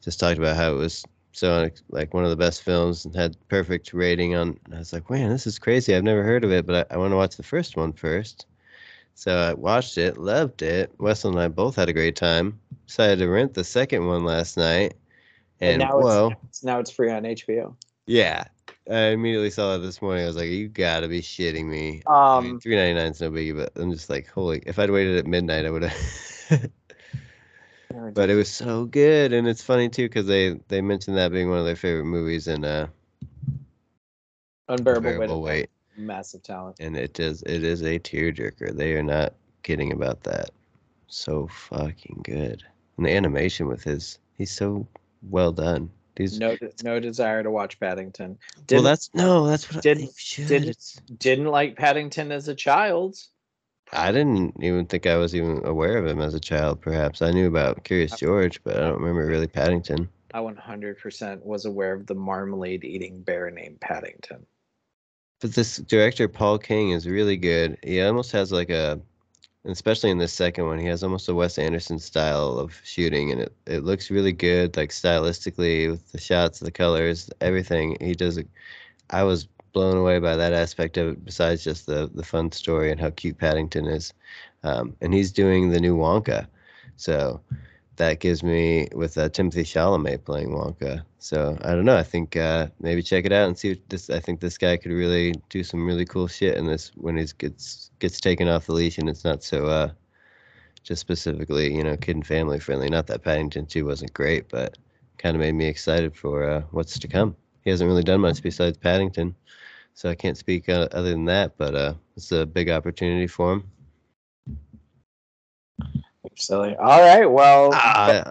just 0.00 0.18
talked 0.18 0.38
about 0.38 0.56
how 0.56 0.72
it 0.72 0.78
was 0.78 1.04
so 1.36 1.68
like 1.90 2.14
one 2.14 2.24
of 2.24 2.30
the 2.30 2.36
best 2.36 2.62
films 2.62 3.04
and 3.04 3.14
had 3.14 3.36
perfect 3.48 3.92
rating 3.92 4.34
on. 4.34 4.58
And 4.64 4.74
I 4.74 4.78
was 4.78 4.94
like, 4.94 5.10
man, 5.10 5.28
this 5.28 5.46
is 5.46 5.58
crazy. 5.58 5.94
I've 5.94 6.02
never 6.02 6.22
heard 6.22 6.44
of 6.44 6.50
it, 6.50 6.64
but 6.64 6.90
I, 6.90 6.94
I 6.94 6.96
want 6.96 7.12
to 7.12 7.16
watch 7.16 7.36
the 7.36 7.42
first 7.42 7.76
one 7.76 7.92
first. 7.92 8.46
So 9.14 9.36
I 9.36 9.52
watched 9.52 9.98
it, 9.98 10.16
loved 10.16 10.62
it. 10.62 10.94
Weston 10.98 11.32
and 11.32 11.40
I 11.40 11.48
both 11.48 11.76
had 11.76 11.90
a 11.90 11.92
great 11.92 12.16
time. 12.16 12.58
Decided 12.86 13.18
to 13.18 13.28
rent 13.28 13.52
the 13.52 13.64
second 13.64 14.06
one 14.06 14.24
last 14.24 14.56
night, 14.56 14.94
and, 15.60 15.80
now 15.80 16.00
whoa, 16.00 16.32
it's 16.48 16.64
now 16.64 16.78
it's 16.78 16.90
free 16.90 17.10
on 17.10 17.24
HBO. 17.24 17.76
yeah. 18.06 18.44
I 18.88 19.08
immediately 19.08 19.50
saw 19.50 19.74
it 19.74 19.78
this 19.78 20.00
morning. 20.00 20.22
I 20.22 20.28
was 20.28 20.36
like, 20.36 20.48
"You 20.48 20.68
gotta 20.68 21.08
be 21.08 21.20
shitting 21.20 21.66
me!" 21.66 22.02
Um, 22.06 22.60
Three 22.60 22.76
ninety 22.76 22.94
nine 22.94 23.10
is 23.10 23.20
no 23.20 23.30
biggie, 23.32 23.56
but 23.56 23.72
I'm 23.74 23.90
just 23.90 24.08
like, 24.08 24.28
holy! 24.28 24.62
If 24.64 24.78
I'd 24.78 24.90
waited 24.90 25.16
at 25.16 25.26
midnight, 25.26 25.66
I 25.66 25.70
would 25.70 25.82
have. 25.82 26.70
but 28.14 28.30
it 28.30 28.34
was 28.34 28.50
so 28.50 28.84
good, 28.84 29.32
and 29.32 29.46
it's 29.48 29.62
funny 29.62 29.88
too 29.88 30.08
because 30.08 30.26
they 30.26 30.58
they 30.68 30.80
mentioned 30.80 31.16
that 31.16 31.32
being 31.32 31.48
one 31.48 31.58
of 31.58 31.64
their 31.64 31.76
favorite 31.76 32.04
movies, 32.06 32.46
and 32.48 32.64
uh, 32.64 32.86
unbearable, 34.68 35.08
Unbearable 35.10 35.42
weight. 35.42 35.52
Weight. 35.52 35.70
Massive 35.98 36.42
talent. 36.42 36.76
and 36.78 36.94
it 36.96 37.18
is 37.18 37.42
it 37.42 37.64
is 37.64 37.82
a 37.82 37.98
tearjerker. 37.98 38.76
They 38.76 38.92
are 38.94 39.02
not 39.02 39.32
kidding 39.62 39.92
about 39.92 40.22
that. 40.24 40.50
So 41.08 41.46
fucking 41.46 42.20
good, 42.24 42.62
and 42.96 43.06
the 43.06 43.10
animation 43.14 43.66
with 43.66 43.82
his 43.82 44.18
he's 44.36 44.50
so 44.50 44.86
well 45.30 45.52
done. 45.52 45.90
These 46.16 46.38
No, 46.38 46.56
no 46.82 46.98
desire 47.00 47.42
to 47.42 47.50
watch 47.50 47.78
Paddington. 47.78 48.38
well, 48.56 48.64
Didn't, 48.66 48.84
that's 48.84 49.10
no, 49.14 49.46
that's 49.46 49.72
what 49.72 49.82
didn't- 49.82 50.14
should. 50.16 50.48
didn't- 50.48 51.00
didn't 51.18 51.46
like 51.46 51.76
Paddington 51.76 52.32
as 52.32 52.48
a 52.48 52.54
child. 52.54 53.16
I 53.92 54.12
didn't 54.12 54.62
even 54.62 54.86
think 54.86 55.06
I 55.06 55.16
was 55.16 55.34
even 55.34 55.64
aware 55.64 55.96
of 55.96 56.06
him 56.06 56.20
as 56.20 56.34
a 56.34 56.40
child. 56.40 56.80
Perhaps 56.80 57.22
I 57.22 57.30
knew 57.30 57.46
about 57.46 57.84
Curious 57.84 58.18
George, 58.18 58.62
but 58.64 58.76
I 58.76 58.80
don't 58.80 59.00
remember 59.00 59.26
really 59.26 59.46
Paddington. 59.46 60.08
I 60.34 60.40
100% 60.40 61.42
was 61.44 61.64
aware 61.64 61.94
of 61.94 62.06
the 62.06 62.14
marmalade 62.14 62.84
eating 62.84 63.22
bear 63.22 63.50
named 63.50 63.80
Paddington. 63.80 64.44
But 65.40 65.54
this 65.54 65.78
director 65.78 66.28
Paul 66.28 66.58
King 66.58 66.90
is 66.90 67.06
really 67.06 67.36
good. 67.36 67.78
He 67.82 68.02
almost 68.02 68.32
has 68.32 68.50
like 68.52 68.70
a, 68.70 69.00
especially 69.64 70.10
in 70.10 70.18
this 70.18 70.32
second 70.32 70.66
one, 70.66 70.78
he 70.78 70.86
has 70.86 71.02
almost 71.02 71.28
a 71.28 71.34
Wes 71.34 71.58
Anderson 71.58 71.98
style 71.98 72.58
of 72.58 72.80
shooting, 72.84 73.30
and 73.30 73.42
it, 73.42 73.52
it 73.66 73.84
looks 73.84 74.10
really 74.10 74.32
good, 74.32 74.76
like 74.76 74.90
stylistically 74.90 75.90
with 75.90 76.10
the 76.12 76.20
shots, 76.20 76.58
the 76.58 76.70
colors, 76.70 77.30
everything. 77.40 77.96
He 78.00 78.14
does. 78.14 78.38
I 79.10 79.22
was 79.22 79.46
blown 79.76 79.98
away 79.98 80.18
by 80.18 80.34
that 80.36 80.54
aspect 80.54 80.96
of 80.96 81.08
it. 81.08 81.22
Besides 81.22 81.62
just 81.62 81.84
the 81.84 82.10
the 82.14 82.24
fun 82.24 82.50
story 82.50 82.90
and 82.90 82.98
how 82.98 83.10
cute 83.10 83.36
Paddington 83.36 83.84
is, 83.86 84.14
um, 84.62 84.96
and 85.02 85.12
he's 85.12 85.30
doing 85.30 85.68
the 85.68 85.78
new 85.78 85.94
Wonka. 85.94 86.46
So 86.96 87.42
that 87.96 88.20
gives 88.20 88.42
me 88.42 88.88
with 88.94 89.18
uh, 89.18 89.28
Timothy 89.28 89.64
Chalamet 89.64 90.24
playing 90.24 90.48
Wonka. 90.48 91.04
So 91.18 91.58
I 91.60 91.74
don't 91.74 91.84
know. 91.84 91.98
I 91.98 92.02
think 92.02 92.36
uh, 92.36 92.68
maybe 92.80 93.02
check 93.02 93.26
it 93.26 93.32
out 93.32 93.48
and 93.48 93.58
see 93.58 93.72
what 93.72 93.88
this. 93.90 94.08
I 94.08 94.18
think 94.18 94.40
this 94.40 94.56
guy 94.56 94.78
could 94.78 94.92
really 94.92 95.34
do 95.50 95.62
some 95.62 95.86
really 95.86 96.06
cool 96.06 96.26
shit 96.26 96.56
in 96.56 96.64
this 96.64 96.92
when 96.94 97.18
he 97.18 97.26
gets 97.36 97.90
gets 97.98 98.18
taken 98.18 98.48
off 98.48 98.64
the 98.64 98.72
leash 98.72 98.96
and 98.96 99.10
it's 99.10 99.26
not 99.26 99.44
so 99.44 99.66
uh, 99.66 99.90
just 100.84 101.02
specifically 101.02 101.74
you 101.76 101.84
know 101.84 101.98
kid 101.98 102.16
and 102.16 102.26
family 102.26 102.60
friendly. 102.60 102.88
Not 102.88 103.08
that 103.08 103.22
Paddington 103.22 103.66
Two 103.66 103.84
wasn't 103.84 104.14
great, 104.14 104.48
but 104.48 104.78
kind 105.18 105.36
of 105.36 105.40
made 105.40 105.54
me 105.54 105.66
excited 105.66 106.16
for 106.16 106.48
uh, 106.48 106.62
what's 106.70 106.98
to 106.98 107.08
come. 107.08 107.36
He 107.62 107.68
hasn't 107.68 107.88
really 107.88 108.04
done 108.04 108.22
much 108.22 108.42
besides 108.42 108.78
Paddington, 108.78 109.34
so 109.96 110.10
I 110.10 110.14
can't 110.14 110.36
speak 110.36 110.68
uh, 110.68 110.88
other 110.92 111.10
than 111.10 111.24
that. 111.24 111.56
But 111.56 111.74
uh, 111.74 111.94
it's 112.16 112.30
a 112.30 112.46
big 112.46 112.68
opportunity 112.70 113.26
for 113.26 113.54
him. 113.54 113.64
Silly. 116.36 116.76
All 116.76 117.00
right. 117.00 117.24
Well, 117.24 117.70
Ah, 117.72 118.30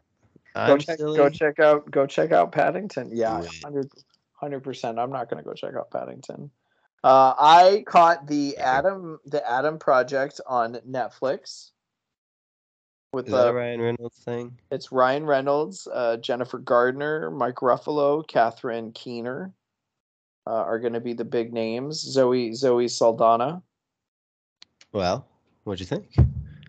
go 0.67 0.77
check, 0.77 0.99
go 0.99 1.27
check 1.27 1.59
out 1.59 1.89
go 1.89 2.05
check 2.05 2.31
out 2.31 2.51
Paddington. 2.51 3.09
Yeah, 3.11 3.41
100 3.63 4.63
percent. 4.63 4.99
I'm 4.99 5.11
not 5.11 5.29
gonna 5.29 5.43
go 5.43 5.53
check 5.53 5.75
out 5.75 5.89
Paddington. 5.89 6.51
Uh, 7.03 7.33
I 7.37 7.83
caught 7.87 8.27
the 8.27 8.57
Adam 8.57 9.19
the 9.25 9.47
Adam 9.49 9.79
Project 9.79 10.39
on 10.45 10.75
Netflix. 10.87 11.71
With 13.11 13.27
Is 13.27 13.33
that 13.33 13.47
uh, 13.47 13.53
Ryan 13.53 13.81
Reynolds 13.81 14.17
thing? 14.19 14.59
it's 14.71 14.91
Ryan 14.91 15.25
Reynolds, 15.25 15.87
uh, 15.91 16.17
Jennifer 16.17 16.59
Gardner, 16.59 17.31
Mike 17.31 17.55
Ruffalo, 17.55 18.27
Catherine 18.27 18.91
Keener 18.91 19.51
uh, 20.47 20.51
are 20.51 20.79
going 20.79 20.93
to 20.93 20.99
be 20.99 21.13
the 21.13 21.25
big 21.25 21.53
names. 21.53 21.99
Zoe 21.99 22.53
Zoe 22.53 22.87
Saldana. 22.87 23.61
Well, 24.91 25.27
what'd 25.63 25.79
you 25.79 25.85
think? 25.85 26.15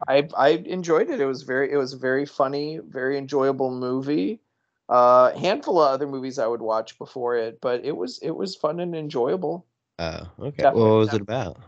I 0.08 0.28
I 0.36 0.48
enjoyed 0.50 1.10
it. 1.10 1.20
It 1.20 1.26
was 1.26 1.42
very 1.42 1.72
it 1.72 1.76
was 1.76 1.92
a 1.92 1.98
very 1.98 2.26
funny, 2.26 2.78
very 2.78 3.18
enjoyable 3.18 3.70
movie. 3.70 4.40
Uh, 4.88 5.36
handful 5.36 5.80
of 5.80 5.90
other 5.90 6.06
movies 6.06 6.38
I 6.38 6.46
would 6.46 6.62
watch 6.62 6.96
before 6.96 7.36
it, 7.36 7.60
but 7.60 7.84
it 7.84 7.96
was 7.96 8.18
it 8.22 8.30
was 8.30 8.54
fun 8.54 8.80
and 8.80 8.94
enjoyable. 8.94 9.66
Oh, 9.98 10.30
okay. 10.40 10.64
Well, 10.64 10.74
what 10.74 10.98
was 10.98 11.14
it 11.14 11.22
about? 11.22 11.58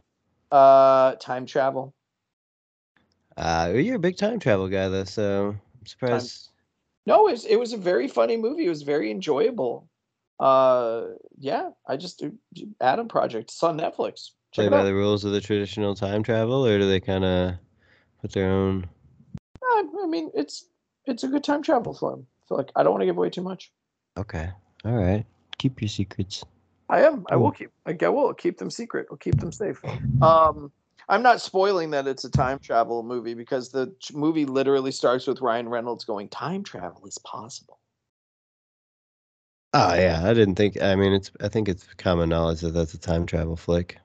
Uh, 0.51 1.15
time 1.17 1.47
travel. 1.47 1.95
Uh, 3.37 3.73
you're 3.75 3.97
a 3.97 4.01
big 4.01 4.17
time 4.17 4.41
travel 4.41 4.69
guy, 4.69 4.89
though, 4.89 5.05
so 5.05 5.55
I'm 5.79 5.87
surprised. 5.87 6.51
No, 7.07 7.29
it 7.29 7.33
was, 7.33 7.45
it 7.45 7.57
was 7.57 7.73
a 7.73 7.79
very 7.79 8.09
funny 8.09 8.37
movie. 8.37 8.67
It 8.67 8.69
was 8.69 8.83
very 8.83 9.11
enjoyable. 9.11 9.89
Uh, 10.41 11.09
yeah, 11.39 11.71
I 11.87 11.97
just 11.97 12.19
do 12.19 12.33
Adam 12.81 13.09
Project. 13.09 13.51
It's 13.51 13.63
on 13.63 13.79
Netflix. 13.79 14.31
Play 14.55 14.65
Check 14.65 14.67
it 14.67 14.71
by 14.71 14.81
out. 14.81 14.85
the 14.85 14.95
rules 14.95 15.25
of 15.25 15.33
the 15.33 15.41
traditional 15.41 15.95
time 15.95 16.23
travel, 16.23 16.65
or 16.65 16.79
do 16.79 16.89
they 16.89 17.01
kind 17.01 17.25
of 17.25 17.55
put 18.21 18.33
their 18.33 18.51
own? 18.51 18.87
Uh, 19.63 19.83
I 20.03 20.07
mean, 20.07 20.31
it's 20.35 20.67
it's 21.07 21.25
a 21.25 21.29
good 21.29 21.45
time 21.45 21.63
travel 21.63 21.95
film. 21.95 22.27
So 22.47 22.55
like, 22.55 22.71
I 22.77 22.83
don't 22.83 22.93
want 22.93 23.03
to 23.03 23.07
give 23.07 23.17
away 23.17 23.31
too 23.31 23.43
much. 23.43 23.73
Okay, 24.17 24.49
all 24.85 24.97
right. 24.97 25.25
Keep 25.59 25.83
your 25.83 25.89
secrets. 25.89 26.45
I 26.89 27.03
am. 27.03 27.27
I 27.31 27.37
will 27.37 27.51
keep. 27.51 27.71
I 27.85 27.97
I 28.01 28.09
will 28.09 28.33
keep 28.33 28.59
them 28.59 28.71
secret. 28.71 29.07
I'll 29.11 29.19
keep 29.19 29.39
them 29.39 29.53
safe. 29.53 29.83
Um, 30.23 30.73
I'm 31.09 31.23
not 31.23 31.41
spoiling 31.41 31.91
that 31.91 32.07
it's 32.07 32.25
a 32.25 32.31
time 32.31 32.59
travel 32.59 33.03
movie 33.03 33.35
because 33.35 33.71
the 33.71 33.93
movie 34.13 34.47
literally 34.47 34.93
starts 34.93 35.27
with 35.27 35.41
Ryan 35.41 35.69
Reynolds 35.69 36.05
going, 36.05 36.29
"Time 36.29 36.63
travel 36.63 37.07
is 37.07 37.19
possible." 37.19 37.78
Oh 39.75 39.95
yeah, 39.95 40.23
I 40.25 40.33
didn't 40.33 40.55
think. 40.55 40.81
I 40.81 40.95
mean, 40.95 41.13
it's. 41.13 41.31
I 41.41 41.49
think 41.49 41.69
it's 41.69 41.87
common 41.95 42.31
knowledge 42.31 42.61
that 42.63 42.71
that's 42.71 42.95
a 42.95 42.99
time 42.99 43.27
travel 43.27 43.57
flick, 43.57 43.99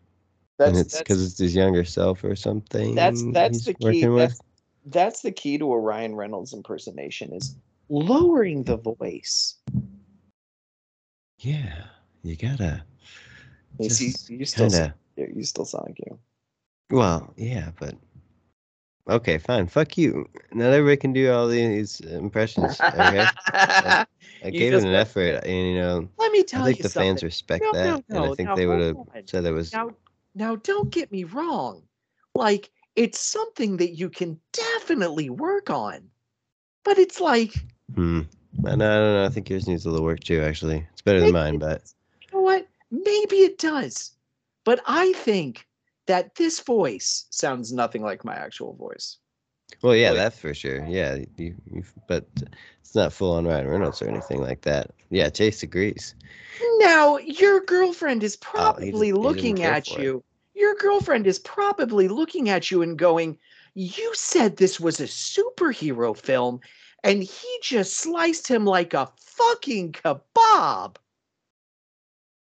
That's 0.58 0.70
and 0.70 0.78
it's 0.78 1.00
because 1.00 1.26
it's 1.26 1.38
his 1.38 1.56
younger 1.56 1.86
self 1.86 2.24
or 2.24 2.36
something. 2.36 2.96
that's 2.96 3.24
that's 3.32 3.66
the 3.66 3.74
key. 3.74 4.06
That's, 4.06 4.42
that's 4.86 5.22
the 5.22 5.32
key 5.32 5.58
to 5.58 5.72
a 5.72 5.80
Ryan 5.80 6.16
Reynolds 6.16 6.54
impersonation 6.54 7.34
is 7.34 7.56
lowering 7.90 8.64
the 8.64 8.78
voice. 8.78 9.56
Yeah, 11.40 11.86
you 12.24 12.36
gotta. 12.36 12.84
You 13.80 13.90
see, 13.90 14.14
you 14.34 14.46
still 14.46 14.70
kinda, 14.70 14.94
you 15.18 15.44
still 15.44 15.66
sound 15.66 15.98
you. 16.06 16.20
Well, 16.90 17.34
yeah, 17.38 17.72
but 17.80 17.96
okay, 19.10 19.38
fine. 19.38 19.68
Fuck 19.68 19.98
you. 19.98 20.28
Not 20.52 20.72
everybody 20.74 20.98
can 20.98 21.14
do 21.14 21.32
all 21.32 21.48
these 21.48 22.00
impressions. 22.02 22.80
Okay, 22.82 23.26
I 23.54 24.06
You 24.44 24.52
gave 24.52 24.74
it 24.74 24.84
an 24.84 24.94
effort, 24.96 25.44
and 25.46 25.68
you 25.68 25.76
know, 25.76 26.10
Let 26.18 26.32
me 26.32 26.44
tell 26.44 26.62
I 26.62 26.64
tell 26.64 26.66
think 26.68 26.78
you 26.78 26.84
the 26.84 26.90
something. 26.90 27.10
fans 27.12 27.24
respect 27.24 27.64
No, 27.64 27.72
that, 27.74 28.04
no, 28.10 28.24
and 28.24 28.26
I 28.34 28.36
think 28.36 28.50
now 28.50 28.56
they 28.56 28.66
would 28.68 28.82
have 28.82 28.98
said 29.26 29.46
it 29.46 29.52
was. 29.52 29.74
Now, 29.74 29.92
now, 30.36 30.56
don't 30.56 30.92
get 30.92 31.12
me 31.12 31.24
wrong. 31.24 31.84
Like, 32.36 32.72
it's 32.96 33.20
something 33.20 33.78
that 33.78 33.92
you 33.92 34.10
can 34.10 34.40
definitely 34.52 35.30
work 35.30 35.70
on. 35.70 36.10
But 36.84 36.98
it's 36.98 37.20
like, 37.22 37.54
Hmm. 37.96 38.22
I 38.66 38.76
know, 38.76 38.92
I 38.92 38.98
don't 39.00 39.14
know. 39.16 39.26
I 39.26 39.30
think 39.30 39.50
yours 39.50 39.68
needs 39.68 39.86
a 39.86 39.90
little 39.90 40.06
work 40.06 40.20
too. 40.22 40.42
Actually, 40.42 40.86
it's 40.92 41.02
better 41.02 41.20
than 41.20 41.32
mine, 41.32 41.56
it 41.56 41.60
but 41.60 41.82
you 42.22 42.28
know 42.38 42.42
what? 42.42 42.68
Maybe 42.92 43.38
it 43.38 43.58
does. 43.58 44.12
But 44.66 44.80
I 44.86 45.14
think 45.14 45.68
that 46.08 46.36
this 46.36 46.60
voice, 46.60 47.26
sounds 47.30 47.72
nothing 47.72 48.02
like 48.04 48.24
my 48.26 48.36
actual 48.36 48.74
voice. 48.76 49.18
well, 49.82 49.96
yeah, 49.96 50.12
Well, 50.12 50.18
that's 50.24 50.38
for 50.40 50.54
sure. 50.54 50.86
Yeah, 50.86 51.20
you, 51.38 51.56
you, 51.72 51.84
but 52.08 52.26
it's 52.82 52.96
not 52.96 53.14
full 53.14 53.32
on 53.34 53.46
Ryan 53.48 53.68
Reynolds 53.68 54.02
or 54.02 54.08
anything 54.08 54.42
like 54.42 54.62
that. 54.62 54.92
Yeah, 55.10 55.30
Chase 55.30 55.64
agrees. 55.64 56.16
now 56.80 57.18
your 57.18 57.62
girlfriend 57.62 58.24
is 58.24 58.36
Oh, 58.36 58.40
probably 58.52 59.12
didn't 59.12 59.22
looking 59.24 59.64
at 59.64 59.88
for 59.88 60.00
it. 60.00 60.04
you. 60.04 60.24
Your 60.56 60.76
girlfriend 60.76 61.26
is 61.26 61.40
probably 61.40 62.08
looking 62.08 62.50
at 62.50 62.70
you 62.70 62.82
and 62.84 62.98
going, 62.98 63.38
You 63.74 64.12
said 64.14 64.58
this 64.58 64.80
was 64.80 65.00
a 65.00 65.06
superhero 65.06 66.16
film, 66.16 66.60
and 67.04 67.24
he 67.24 67.60
just 67.64 67.98
sliced 67.98 68.48
him 68.48 68.66
like 68.66 68.94
a 68.94 69.10
fucking 69.18 69.94
kebab. 69.94 70.98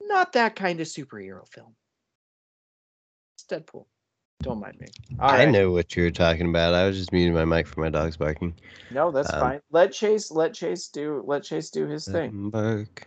Not 0.02 0.32
that 0.34 0.56
kind 0.56 0.80
of 0.80 0.86
superhero 0.86 1.48
film. 1.48 1.74
It's 3.52 3.70
Deadpool. 3.70 3.84
Don't 4.40 4.60
mind 4.60 4.80
me. 4.80 4.88
All 5.20 5.30
I 5.30 5.44
right. 5.44 5.50
know 5.50 5.70
what 5.70 5.94
you 5.94 6.02
were 6.02 6.10
talking 6.10 6.48
about. 6.48 6.74
I 6.74 6.86
was 6.86 6.96
just 6.96 7.12
muting 7.12 7.34
my 7.34 7.44
mic 7.44 7.66
for 7.66 7.80
my 7.80 7.90
dogs 7.90 8.16
barking. 8.16 8.54
No, 8.90 9.10
that's 9.12 9.32
Um, 9.32 9.40
fine. 9.40 9.60
Let 9.70 9.92
Chase 9.92 10.30
let 10.30 10.52
Chase 10.52 10.88
do 10.88 11.22
let 11.26 11.44
Chase 11.44 11.70
do 11.70 11.86
his 11.86 12.06
thing. 12.06 12.50
Bark. 12.50 13.06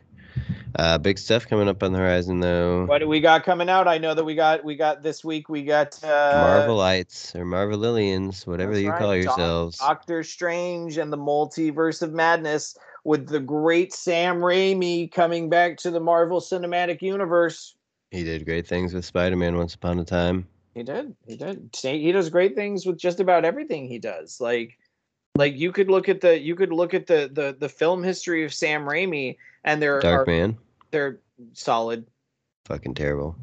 Uh, 0.78 0.98
big 0.98 1.18
stuff 1.18 1.48
coming 1.48 1.68
up 1.68 1.82
on 1.84 1.94
the 1.94 2.00
horizon, 2.00 2.40
though. 2.40 2.86
What 2.86 3.00
do 3.00 3.08
we 3.08 3.20
got 3.20 3.44
coming 3.44 3.70
out? 3.70 3.88
I 3.88 3.98
know 3.98 4.14
that 4.14 4.24
we 4.24 4.36
got 4.36 4.64
we 4.64 4.76
got 4.76 5.04
this 5.04 5.26
week 5.26 5.50
we 5.50 5.64
got 5.64 6.02
uh 6.04 6.68
Marvelites 6.68 7.36
or 7.36 7.46
Marvelillians, 7.46 8.48
whatever 8.48 8.78
you 8.80 8.90
right, 8.92 9.00
call 9.00 9.16
yourselves. 9.16 9.78
Doctor 9.80 10.24
Strange 10.24 10.98
and 10.98 11.12
the 11.12 11.18
Multiverse 11.18 12.02
of 12.02 12.14
Madness 12.14 12.78
with 13.04 13.28
the 13.28 13.40
great 13.40 13.94
Sam 13.94 14.38
Raimi 14.38 15.12
coming 15.12 15.50
back 15.50 15.78
to 15.78 15.92
the 15.92 16.00
Marvel 16.00 16.40
Cinematic 16.40 17.02
Universe. 17.02 17.76
He 18.16 18.24
did 18.24 18.46
great 18.46 18.66
things 18.66 18.94
with 18.94 19.04
Spider-Man 19.04 19.58
once 19.58 19.76
upon 19.76 20.00
a 20.00 20.06
time. 20.06 20.48
He 20.74 20.84
did. 20.84 21.14
He 21.28 21.36
did. 21.36 21.70
He 21.74 22.12
does 22.14 22.30
great 22.30 22.56
things 22.56 22.86
with 22.86 22.98
just 22.98 23.20
about 23.20 23.44
everything 23.44 23.88
he 23.88 24.00
does. 24.00 24.40
Like 24.40 24.78
like 25.36 25.56
you 25.58 25.72
could 25.74 25.90
look 25.90 26.08
at 26.08 26.22
the 26.22 26.40
you 26.40 26.56
could 26.56 26.72
look 26.72 26.94
at 26.94 27.08
the 27.08 27.30
the 27.32 27.56
the 27.60 27.68
film 27.68 28.04
history 28.04 28.46
of 28.46 28.54
Sam 28.54 28.86
Raimi 28.86 29.36
and 29.66 29.82
there 29.82 30.00
Dark 30.00 30.28
are 30.28 30.32
Man, 30.32 30.58
they're 30.92 31.20
solid 31.54 32.06
fucking 32.66 32.94
terrible, 32.94 33.36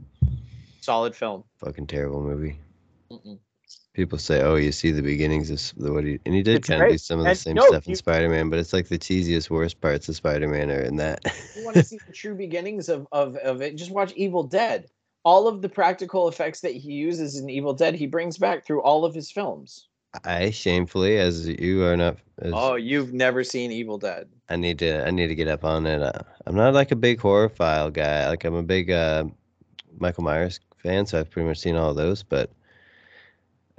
solid 0.81 1.15
film. 1.15 1.45
fucking 1.59 1.87
terrible 1.87 2.23
movie. 2.23 2.59
Mm-mm. 3.11 3.39
People 3.95 4.19
say, 4.19 4.43
"Oh, 4.43 4.55
you 4.57 4.73
see 4.73 4.91
the 4.91 5.03
beginnings 5.03 5.51
of 5.51 5.83
the 5.83 5.93
what 5.93 6.05
he," 6.05 6.19
and 6.25 6.35
he 6.35 6.43
did 6.43 6.57
It's 6.57 6.69
kind 6.69 6.83
of 6.83 6.89
do 6.89 6.99
some 6.99 7.21
of 7.21 7.29
the 7.29 7.31
And 7.31 7.39
same 7.39 7.57
no, 7.57 7.67
stuff 7.69 7.87
in 7.87 7.95
Spider-Man, 7.95 8.49
but 8.49 8.59
it's 8.59 8.73
like 8.73 8.89
the 8.89 8.99
cheesiest, 8.99 9.51
worst 9.51 9.81
parts 9.81 10.09
of 10.09 10.17
Spider-Man 10.17 10.71
are 10.71 10.81
in 10.81 10.97
that. 10.97 11.21
you 11.55 11.63
want 11.65 11.77
to 11.77 11.83
see 11.85 12.01
the 12.07 12.13
true 12.13 12.35
beginnings 12.35 12.89
of, 12.89 13.07
of 13.13 13.37
of 13.37 13.61
it, 13.63 13.77
just 13.77 13.91
watch 13.91 14.13
Evil 14.15 14.43
Dead. 14.45 14.89
All 15.25 15.47
of 15.47 15.63
the 15.63 15.69
practical 15.69 16.29
effects 16.29 16.61
that 16.63 16.73
he 16.75 16.93
uses 16.93 17.37
in 17.39 17.49
Evil 17.49 17.75
Dead, 17.75 17.95
he 17.95 18.07
brings 18.07 18.39
back 18.39 18.65
through 18.67 18.83
all 18.83 19.05
of 19.05 19.15
his 19.15 19.31
films. 19.31 19.89
I 20.25 20.51
shamefully, 20.51 21.19
as 21.19 21.47
you 21.49 21.85
are 21.85 21.97
not, 21.97 22.19
as 22.39 22.53
Oh, 22.55 22.75
you've 22.75 23.13
never 23.15 23.45
seen 23.45 23.71
Evil 23.73 23.99
Dead. 23.99 24.29
I 24.49 24.57
need 24.57 24.79
to 24.81 25.07
I 25.07 25.11
need 25.11 25.29
to 25.29 25.35
get 25.35 25.49
up 25.49 25.65
on 25.65 25.87
it. 25.87 26.03
Uh, 26.03 26.13
I'm 26.47 26.55
not 26.55 26.75
like 26.75 26.91
a 26.93 26.97
big 26.97 27.21
horror 27.21 27.49
file 27.49 27.91
guy. 27.91 28.29
Like 28.29 28.45
I'm 28.45 28.55
a 28.55 28.63
big 28.63 28.91
uh, 28.91 29.25
Michael 29.99 30.25
Myers 30.25 30.61
fan, 30.77 31.07
so 31.07 31.19
I've 31.21 31.31
pretty 31.31 31.49
much 31.49 31.59
seen 31.61 31.77
all 31.77 31.91
of 31.91 31.97
those. 31.97 32.23
But 32.23 32.51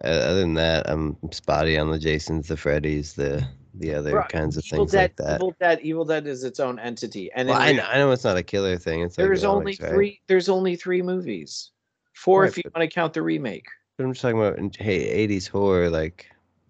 other 0.04 0.42
than 0.42 0.54
that, 0.56 0.90
I'm 0.90 1.18
spotty 1.32 1.78
on 1.78 1.92
the 1.92 2.00
Jasons, 2.00 2.48
the 2.48 2.56
Freddys, 2.56 3.16
the 3.16 3.46
the 3.76 3.94
other 3.96 4.12
Bruh, 4.12 4.30
kinds 4.30 4.56
of 4.56 4.66
Evil 4.66 4.80
things 4.80 4.92
Dead, 4.92 5.02
like 5.02 5.16
that. 5.16 5.36
Evil 5.38 5.56
Dead, 5.60 5.80
Evil 5.82 6.06
Dead 6.06 6.28
is 6.28 6.44
its 6.44 6.60
own 6.60 6.78
entity, 6.80 7.32
and 7.34 7.50
well, 7.50 7.60
I 7.60 7.72
know, 7.72 7.84
I 7.84 7.98
know 7.98 8.12
it's 8.12 8.24
not 8.24 8.38
a 8.38 8.44
killer 8.44 8.78
thing. 8.78 9.02
It's 9.02 9.18
like 9.18 9.26
there's 9.26 9.44
only 9.44 9.76
comics, 9.76 9.82
right? 9.82 9.92
three. 9.92 10.22
There's 10.28 10.50
only 10.50 10.76
three 10.76 11.02
movies, 11.02 11.72
four 12.14 12.42
Right, 12.42 12.50
if 12.50 12.58
you 12.58 12.64
but- 12.66 12.76
want 12.76 12.90
to 12.90 12.94
count 12.94 13.14
the 13.14 13.22
remake. 13.22 13.66
But 13.98 14.06
I'm 14.06 14.14
just 14.14 14.22
talking 14.24 14.40
about 14.40 14.76
hey, 14.76 15.28
80s 15.28 15.48
horror, 15.48 15.90
like 15.90 16.28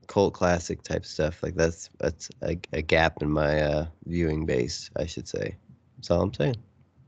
cult 0.08 0.34
classic 0.34 0.84
type 0.84 1.06
stuff. 1.06 1.42
Like 1.42 1.56
that's 1.56 1.90
that's 2.00 2.30
a, 2.42 2.58
a 2.74 2.82
gap 2.82 3.22
in 3.22 3.32
my 3.32 3.62
uh, 3.62 3.86
viewing 4.06 4.46
base, 4.46 4.90
I 4.98 5.06
should 5.06 5.28
say. 5.28 5.56
That's 5.98 6.12
all 6.12 6.22
I'm 6.22 6.34
saying. 6.34 6.58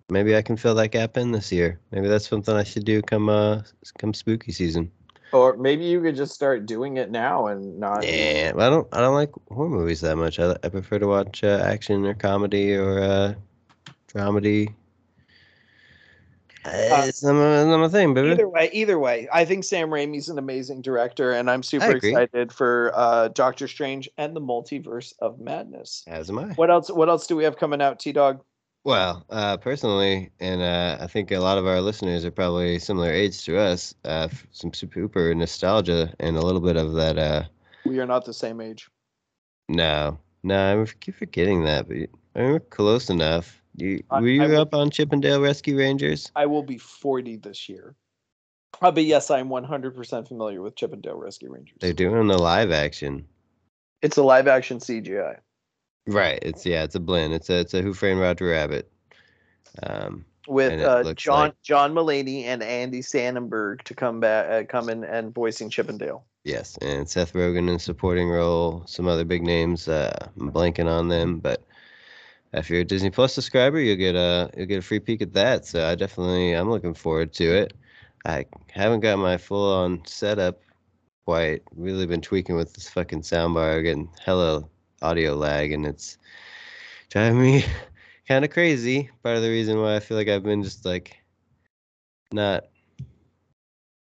Maybe 0.09 0.35
I 0.35 0.41
can 0.41 0.55
fill 0.55 0.75
that 0.75 0.89
gap 0.89 1.17
in 1.17 1.31
this 1.31 1.51
year. 1.51 1.79
Maybe 1.91 2.07
that's 2.07 2.27
something 2.29 2.55
I 2.55 2.63
should 2.63 2.85
do 2.85 3.01
come 3.01 3.27
uh 3.27 3.61
come 3.97 4.13
spooky 4.13 4.51
season. 4.51 4.91
Or 5.31 5.57
maybe 5.57 5.85
you 5.85 6.01
could 6.01 6.15
just 6.15 6.33
start 6.33 6.65
doing 6.65 6.97
it 6.97 7.11
now 7.11 7.47
and 7.47 7.79
not. 7.79 8.05
Yeah, 8.05 8.53
I 8.55 8.69
don't. 8.69 8.87
I 8.93 8.99
don't 8.99 9.15
like 9.15 9.31
horror 9.49 9.69
movies 9.69 10.01
that 10.01 10.15
much. 10.15 10.39
I, 10.39 10.55
I 10.63 10.69
prefer 10.69 10.99
to 10.99 11.07
watch 11.07 11.43
uh, 11.43 11.59
action 11.63 12.05
or 12.05 12.13
comedy 12.13 12.75
or 12.75 12.99
uh, 12.99 13.33
dramedy. 14.07 14.73
Uh, 16.65 17.03
it's 17.05 17.23
not 17.23 17.33
my, 17.33 17.63
not 17.63 17.77
my 17.77 17.87
thing, 17.87 18.13
baby. 18.15 18.31
Either 18.31 18.49
way, 18.49 18.69
either 18.73 18.97
way, 18.97 19.27
I 19.31 19.45
think 19.45 19.63
Sam 19.63 19.89
Raimi's 19.89 20.29
an 20.29 20.39
amazing 20.39 20.81
director, 20.81 21.33
and 21.33 21.49
I'm 21.49 21.61
super 21.61 21.91
excited 21.91 22.51
for 22.51 22.91
uh, 22.95 23.27
Doctor 23.27 23.67
Strange 23.67 24.09
and 24.17 24.35
the 24.35 24.41
Multiverse 24.41 25.13
of 25.19 25.39
Madness. 25.39 26.03
As 26.07 26.29
am 26.29 26.39
I. 26.39 26.45
What 26.53 26.71
else? 26.71 26.89
What 26.89 27.07
else 27.07 27.27
do 27.27 27.35
we 27.35 27.43
have 27.43 27.57
coming 27.57 27.81
out, 27.81 27.99
T 27.99 28.11
Dog? 28.11 28.41
Well, 28.85 29.25
uh, 29.31 29.57
personally, 29.57 30.29
and 30.39 30.61
uh, 30.61 30.97
I 31.01 31.07
think 31.07 31.31
a 31.31 31.39
lot 31.39 31.57
of 31.57 31.65
our 31.65 31.81
listeners 31.81 32.23
are 32.23 32.29
probably 32.29 32.77
similar 32.77 33.11
age 33.11 33.43
to 33.45 33.57
us. 33.59 33.95
Uh, 34.05 34.27
some 34.51 34.73
super 34.73 35.33
nostalgia 35.33 36.13
and 36.19 36.37
a 36.37 36.41
little 36.41 36.61
bit 36.61 36.77
of 36.77 36.93
that. 36.93 37.17
Uh, 37.17 37.43
We 37.83 37.99
are 37.99 38.05
not 38.05 38.25
the 38.25 38.33
same 38.33 38.61
age. 38.61 38.87
no, 39.67 40.19
no, 40.43 40.83
I 40.83 40.85
keep 40.99 41.15
forgetting 41.15 41.63
that, 41.63 41.87
but 41.87 41.97
I 42.35 42.41
mean, 42.43 42.51
we're 42.51 42.59
close 42.59 43.09
enough. 43.09 43.59
You, 43.75 44.03
I- 44.11 44.21
were 44.21 44.27
you 44.27 44.43
I 44.43 44.47
will- 44.49 44.61
up 44.61 44.75
on 44.75 44.91
Chip 44.91 45.11
'n 45.11 45.19
Dale 45.19 45.41
Rescue 45.41 45.77
Rangers? 45.79 46.31
I 46.35 46.45
will 46.45 46.61
be 46.63 46.77
40 46.77 47.37
this 47.37 47.67
year. 47.67 47.95
Uh, 48.83 48.91
but 48.91 49.03
yes, 49.05 49.31
I'm 49.31 49.49
100% 49.49 50.27
familiar 50.27 50.61
with 50.61 50.75
Chip 50.75 50.93
'n 50.93 51.01
Dale 51.01 51.15
Rescue 51.15 51.51
Rangers. 51.51 51.77
They're 51.81 51.91
doing 51.93 52.27
the 52.27 52.37
live 52.37 52.69
action. 52.71 53.25
It's 54.03 54.17
a 54.17 54.23
live 54.23 54.47
action 54.47 54.77
CGI. 54.79 55.37
Right. 56.07 56.39
It's 56.41 56.65
yeah. 56.65 56.83
It's 56.83 56.95
a 56.95 56.99
blend. 56.99 57.33
It's 57.33 57.49
a 57.49 57.59
it's 57.59 57.73
a 57.73 57.81
Who 57.81 57.93
Framed 57.93 58.19
Roger 58.21 58.47
Rabbit. 58.47 58.91
Um, 59.83 60.25
with 60.47 60.79
uh, 60.81 61.13
John 61.15 61.39
like- 61.39 61.61
John 61.63 61.93
Mulaney 61.93 62.43
and 62.43 62.61
Andy 62.61 63.01
Samberg 63.01 63.81
to 63.83 63.93
come 63.95 64.19
back, 64.19 64.49
uh, 64.49 64.63
come 64.67 64.89
in 64.89 65.03
and 65.03 65.33
voicing 65.33 65.69
Chip 65.69 65.89
'n 65.89 65.97
Dale. 65.97 66.23
yes, 66.43 66.77
and 66.83 67.09
Seth 67.09 67.33
Rogen 67.33 67.67
in 67.69 67.79
supporting 67.79 68.29
role. 68.29 68.83
Some 68.85 69.07
other 69.07 69.25
big 69.25 69.41
names. 69.41 69.87
Uh, 69.87 70.15
I'm 70.39 70.51
blanking 70.51 70.87
on 70.87 71.07
them, 71.07 71.39
but 71.39 71.63
if 72.53 72.69
you're 72.69 72.81
a 72.81 72.85
Disney 72.85 73.09
Plus 73.09 73.33
subscriber, 73.33 73.79
you'll 73.79 73.97
get 73.97 74.15
a 74.15 74.51
you'll 74.55 74.67
get 74.67 74.79
a 74.79 74.83
free 74.83 74.99
peek 74.99 75.23
at 75.23 75.33
that. 75.33 75.65
So 75.65 75.85
I 75.87 75.95
definitely 75.95 76.53
I'm 76.53 76.69
looking 76.69 76.93
forward 76.93 77.33
to 77.33 77.45
it. 77.45 77.73
I 78.25 78.45
haven't 78.71 78.99
got 79.01 79.17
my 79.17 79.37
full 79.37 79.73
on 79.73 80.05
setup 80.05 80.61
quite. 81.25 81.63
Really 81.75 82.05
been 82.05 82.21
tweaking 82.21 82.55
with 82.55 82.73
this 82.73 82.87
fucking 82.89 83.21
soundbar, 83.21 83.81
getting 83.83 84.09
hella 84.23 84.63
audio 85.01 85.35
lag, 85.35 85.71
and 85.71 85.85
it's 85.85 86.17
driving 87.09 87.41
me 87.41 87.65
kind 88.27 88.45
of 88.45 88.51
crazy. 88.51 89.09
Part 89.23 89.37
of 89.37 89.43
the 89.43 89.49
reason 89.49 89.81
why 89.81 89.95
I 89.95 89.99
feel 89.99 90.17
like 90.17 90.27
I've 90.27 90.43
been 90.43 90.63
just 90.63 90.85
like 90.85 91.17
not 92.31 92.65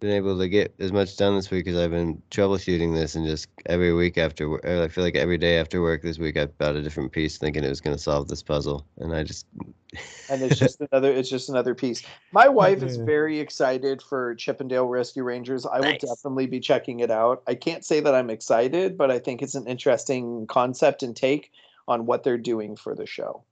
been 0.00 0.10
able 0.10 0.38
to 0.38 0.48
get 0.48 0.74
as 0.78 0.92
much 0.92 1.16
done 1.16 1.34
this 1.34 1.50
week 1.50 1.64
because 1.64 1.80
I've 1.80 1.90
been 1.90 2.22
troubleshooting 2.30 2.94
this 2.94 3.16
and 3.16 3.26
just 3.26 3.48
every 3.66 3.92
week 3.92 4.16
after 4.16 4.48
work, 4.48 4.64
I 4.64 4.86
feel 4.88 5.02
like 5.02 5.16
every 5.16 5.38
day 5.38 5.58
after 5.58 5.82
work 5.82 6.02
this 6.02 6.18
week 6.18 6.36
I've 6.36 6.56
bought 6.58 6.76
a 6.76 6.82
different 6.82 7.10
piece 7.10 7.36
thinking 7.38 7.64
it 7.64 7.68
was 7.68 7.80
going 7.80 7.96
to 7.96 8.02
solve 8.02 8.28
this 8.28 8.42
puzzle, 8.42 8.86
and 8.98 9.14
I 9.14 9.24
just 9.24 9.46
and 10.30 10.42
it's 10.42 10.58
just 10.58 10.80
another 10.80 11.10
it's 11.12 11.28
just 11.28 11.48
another 11.48 11.74
piece. 11.74 12.02
My 12.32 12.48
wife 12.48 12.82
is 12.82 12.96
very 12.96 13.40
excited 13.40 14.00
for 14.00 14.34
Chip 14.36 14.60
'n 14.60 14.68
Dale 14.68 14.86
Rescue 14.86 15.24
Rangers. 15.24 15.66
I 15.66 15.80
will 15.80 15.98
definitely 15.98 16.46
be 16.46 16.60
checking 16.60 17.00
it 17.00 17.10
out. 17.10 17.42
I 17.46 17.54
can't 17.54 17.84
say 17.84 18.00
that 18.00 18.14
I'm 18.14 18.30
excited, 18.30 18.96
but 18.96 19.10
I 19.10 19.18
think 19.18 19.42
it's 19.42 19.54
an 19.56 19.66
interesting 19.66 20.46
concept 20.46 21.02
and 21.02 21.16
take 21.16 21.50
on 21.88 22.06
what 22.06 22.22
they're 22.22 22.38
doing 22.38 22.76
for 22.76 22.94
the 22.94 23.06
show. 23.06 23.42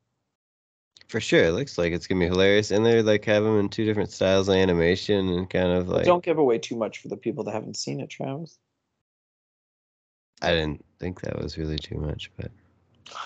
For 1.09 1.21
sure 1.21 1.45
it 1.45 1.53
looks 1.53 1.79
like 1.79 1.93
it's 1.93 2.07
gonna 2.07 2.21
be 2.21 2.27
hilarious, 2.27 2.71
and 2.71 2.85
they're 2.85 3.03
like 3.03 3.25
have 3.27 3.45
them 3.45 3.59
in 3.59 3.69
two 3.69 3.85
different 3.85 4.11
styles 4.11 4.49
of 4.49 4.55
animation 4.57 5.29
and 5.29 5.49
kind 5.49 5.69
of 5.73 5.89
like 5.89 6.05
don't 6.05 6.25
give 6.25 6.39
away 6.39 6.59
too 6.59 6.77
much 6.77 6.99
for 6.99 7.09
the 7.09 7.17
people 7.17 7.45
that 7.45 7.53
haven't 7.53 7.77
seen 7.77 8.01
it, 8.01 8.11
Travis. 8.11 8.59
I 10.43 10.51
didn't 10.51 10.85
think 11.01 11.21
that 11.23 11.39
was 11.39 11.57
really 11.57 11.79
too 11.79 11.97
much, 11.97 12.31
but 12.37 12.51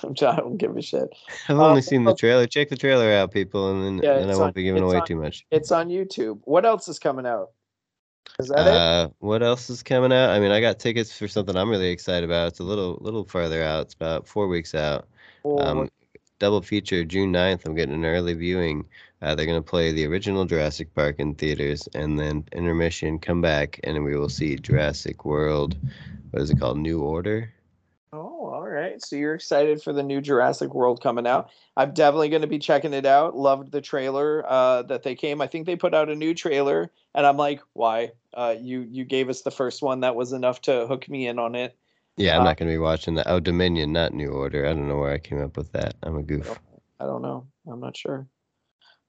I 0.23 0.37
don't 0.37 0.57
give 0.59 0.77
a 0.77 0.83
shit. 0.83 1.09
I've 1.49 1.59
only 1.59 1.83
seen 1.83 2.05
the 2.05 2.15
trailer. 2.15 2.47
Check 2.47 2.69
the 2.69 2.77
trailer 2.77 3.11
out, 3.13 3.33
people, 3.33 3.73
and 3.73 4.01
then, 4.01 4.05
Yeah, 4.09 4.19
then 4.21 4.31
I 4.31 4.35
won't 4.35 4.49
on- 4.49 4.53
be 4.53 4.63
giving 4.63 4.83
away 4.83 4.97
on- 4.99 5.07
too 5.07 5.17
much. 5.17 5.45
It's 5.51 5.73
on 5.73 5.89
YouTube. 5.89 6.41
What 6.45 6.65
else 6.65 6.87
is 6.89 6.99
coming 6.99 7.27
out? 7.27 7.51
Is 8.39 8.49
that 8.49 8.67
it? 8.67 8.73
Uh, 8.73 9.09
what 9.19 9.43
else 9.43 9.71
is 9.71 9.83
coming 9.83 10.13
out? 10.13 10.31
I 10.31 10.39
mean, 10.39 10.51
I 10.53 10.61
got 10.61 10.79
tickets 10.79 11.17
for 11.17 11.27
something 11.27 11.57
I'm 11.57 11.69
really 11.71 11.89
excited 11.91 12.25
about. 12.25 12.49
It's 12.49 12.61
a 12.61 12.65
little 12.65 12.99
little 13.01 13.25
farther 13.25 13.63
out. 13.63 13.83
It's 13.87 13.95
about 13.95 14.27
four 14.29 14.47
weeks 14.47 14.75
out. 14.75 15.09
Or 15.43 15.63
Um, 15.67 15.89
double 16.41 16.63
feature 16.63 17.05
June 17.05 17.33
9th. 17.33 17.65
I'm 17.65 17.77
getting 17.77 17.95
an 17.95 18.05
early 18.05 18.35
viewing. 18.35 18.85
Uh, 19.23 19.35
they're 19.37 19.47
gonna 19.47 19.63
play 19.63 19.93
the 19.93 20.07
original 20.07 20.45
Jurassic 20.47 20.93
Park 20.95 21.17
in 21.21 21.35
theaters, 21.37 21.89
and 21.95 22.19
then 22.19 22.45
intermission, 22.53 23.21
come 23.21 23.41
back, 23.41 23.79
and 23.85 24.03
we 24.03 24.17
will 24.17 24.29
see 24.29 24.57
Jurassic 24.57 25.25
World. 25.25 25.77
What 26.33 26.43
is 26.43 26.51
it 26.51 26.59
called? 26.59 26.79
New 26.79 27.03
Order. 27.03 27.53
Oh, 28.13 28.47
all 28.47 28.67
right. 28.67 29.01
So 29.01 29.15
you're 29.15 29.35
excited 29.35 29.83
for 29.83 29.93
the 29.93 30.03
new 30.03 30.21
Jurassic 30.21 30.75
World 30.75 31.01
coming 31.01 31.29
out. 31.29 31.51
I'm 31.77 31.95
definitely 31.95 32.29
going 32.29 32.43
to 32.43 32.49
be 32.49 32.59
checking 32.59 32.93
it 32.93 33.07
out. 33.07 33.37
Loved 33.37 33.71
the 33.71 33.81
trailer 33.81 34.45
uh, 34.49 34.83
that 34.85 35.05
they 35.05 35.15
came. 35.15 35.41
I 35.41 35.47
think 35.47 35.67
they 35.67 35.77
put 35.77 35.95
out 35.95 36.09
a 36.09 36.17
new 36.17 36.35
trailer, 36.35 36.91
and 37.15 37.25
I'm 37.25 37.37
like, 37.37 37.61
why? 37.73 38.13
Uh, 38.35 38.57
you 38.59 38.81
you 38.91 39.05
gave 39.05 39.29
us 39.29 39.43
the 39.43 39.51
first 39.53 39.83
one. 39.83 40.01
That 40.01 40.17
was 40.17 40.33
enough 40.33 40.63
to 40.63 40.87
hook 40.87 41.09
me 41.09 41.29
in 41.29 41.39
on 41.39 41.55
it. 41.55 41.77
Yeah, 42.17 42.35
I'm 42.37 42.43
Uh, 42.43 42.45
not 42.45 42.57
gonna 42.59 42.71
be 42.71 42.79
watching 42.79 43.15
that. 43.15 43.27
Oh, 43.29 43.41
Dominion, 43.41 43.93
not 43.93 44.13
New 44.13 44.31
Order. 44.31 44.67
I 44.67 44.75
don't 44.75 44.89
know 44.89 44.99
where 44.99 45.13
I 45.13 45.19
came 45.19 45.41
up 45.43 45.57
with 45.57 45.73
that. 45.73 45.95
I'm 46.03 46.17
a 46.17 46.23
goof. 46.23 46.59
I 46.99 47.05
don't 47.07 47.23
know. 47.23 47.47
I'm 47.67 47.81
not 47.81 47.97
sure. 47.97 48.27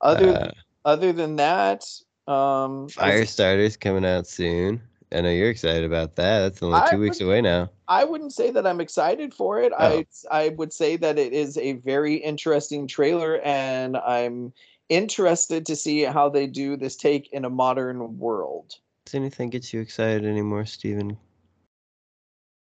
Other 0.02 0.30
Uh, 0.30 0.52
other 0.86 1.12
than 1.14 1.36
that, 1.36 1.84
um, 2.28 2.88
Firestarter's 2.88 3.78
coming 3.78 4.06
out 4.06 4.28
soon. 4.28 4.82
I 5.14 5.20
know 5.22 5.30
you're 5.30 5.50
excited 5.50 5.84
about 5.84 6.16
that. 6.16 6.40
That's 6.40 6.64
only 6.64 6.78
I 6.80 6.90
two 6.90 7.00
weeks 7.00 7.20
would- 7.20 7.26
away 7.28 7.42
now. 7.42 7.70
I 7.90 8.06
wouldn't 8.06 8.32
say 8.34 8.50
that 8.52 8.66
I'm 8.66 8.80
excited 8.80 9.34
for 9.34 9.60
it. 9.62 9.74
Oh. 9.78 9.78
I 9.78 10.06
I 10.32 10.50
would 10.50 10.72
say 10.72 10.96
that 10.98 11.20
it 11.20 11.34
is 11.34 11.58
a 11.58 11.74
very 11.74 12.16
interesting 12.16 12.88
trailer, 12.88 13.42
and 13.44 13.98
I'm 13.98 14.54
interested 14.88 15.66
to 15.66 15.76
see 15.76 16.04
how 16.04 16.30
they 16.30 16.48
do 16.48 16.78
this 16.78 16.96
take 16.96 17.32
in 17.34 17.44
a 17.46 17.50
modern 17.50 18.18
world. 18.18 18.76
Does 19.06 19.16
anything 19.16 19.50
get 19.50 19.74
you 19.74 19.82
excited 19.82 20.26
anymore, 20.26 20.66
Steven? 20.66 21.18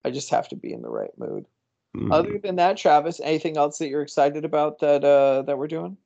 I 0.05 0.11
just 0.11 0.31
have 0.31 0.49
to 0.49 0.57
be 0.57 0.73
in 0.73 0.83
the 0.83 0.91
right 0.91 1.17
mood. 1.19 1.47
Mm. 1.97 2.13
Other 2.13 2.39
than 2.39 2.57
that, 2.57 2.77
Travis, 2.77 3.21
anything 3.23 3.57
else 3.57 3.79
that 3.79 3.89
you're 3.89 4.03
excited 4.03 4.45
about 4.45 4.79
that 4.81 5.05
uh, 5.05 5.43
that 5.43 5.57
we're 5.57 5.69
doing? 5.69 5.97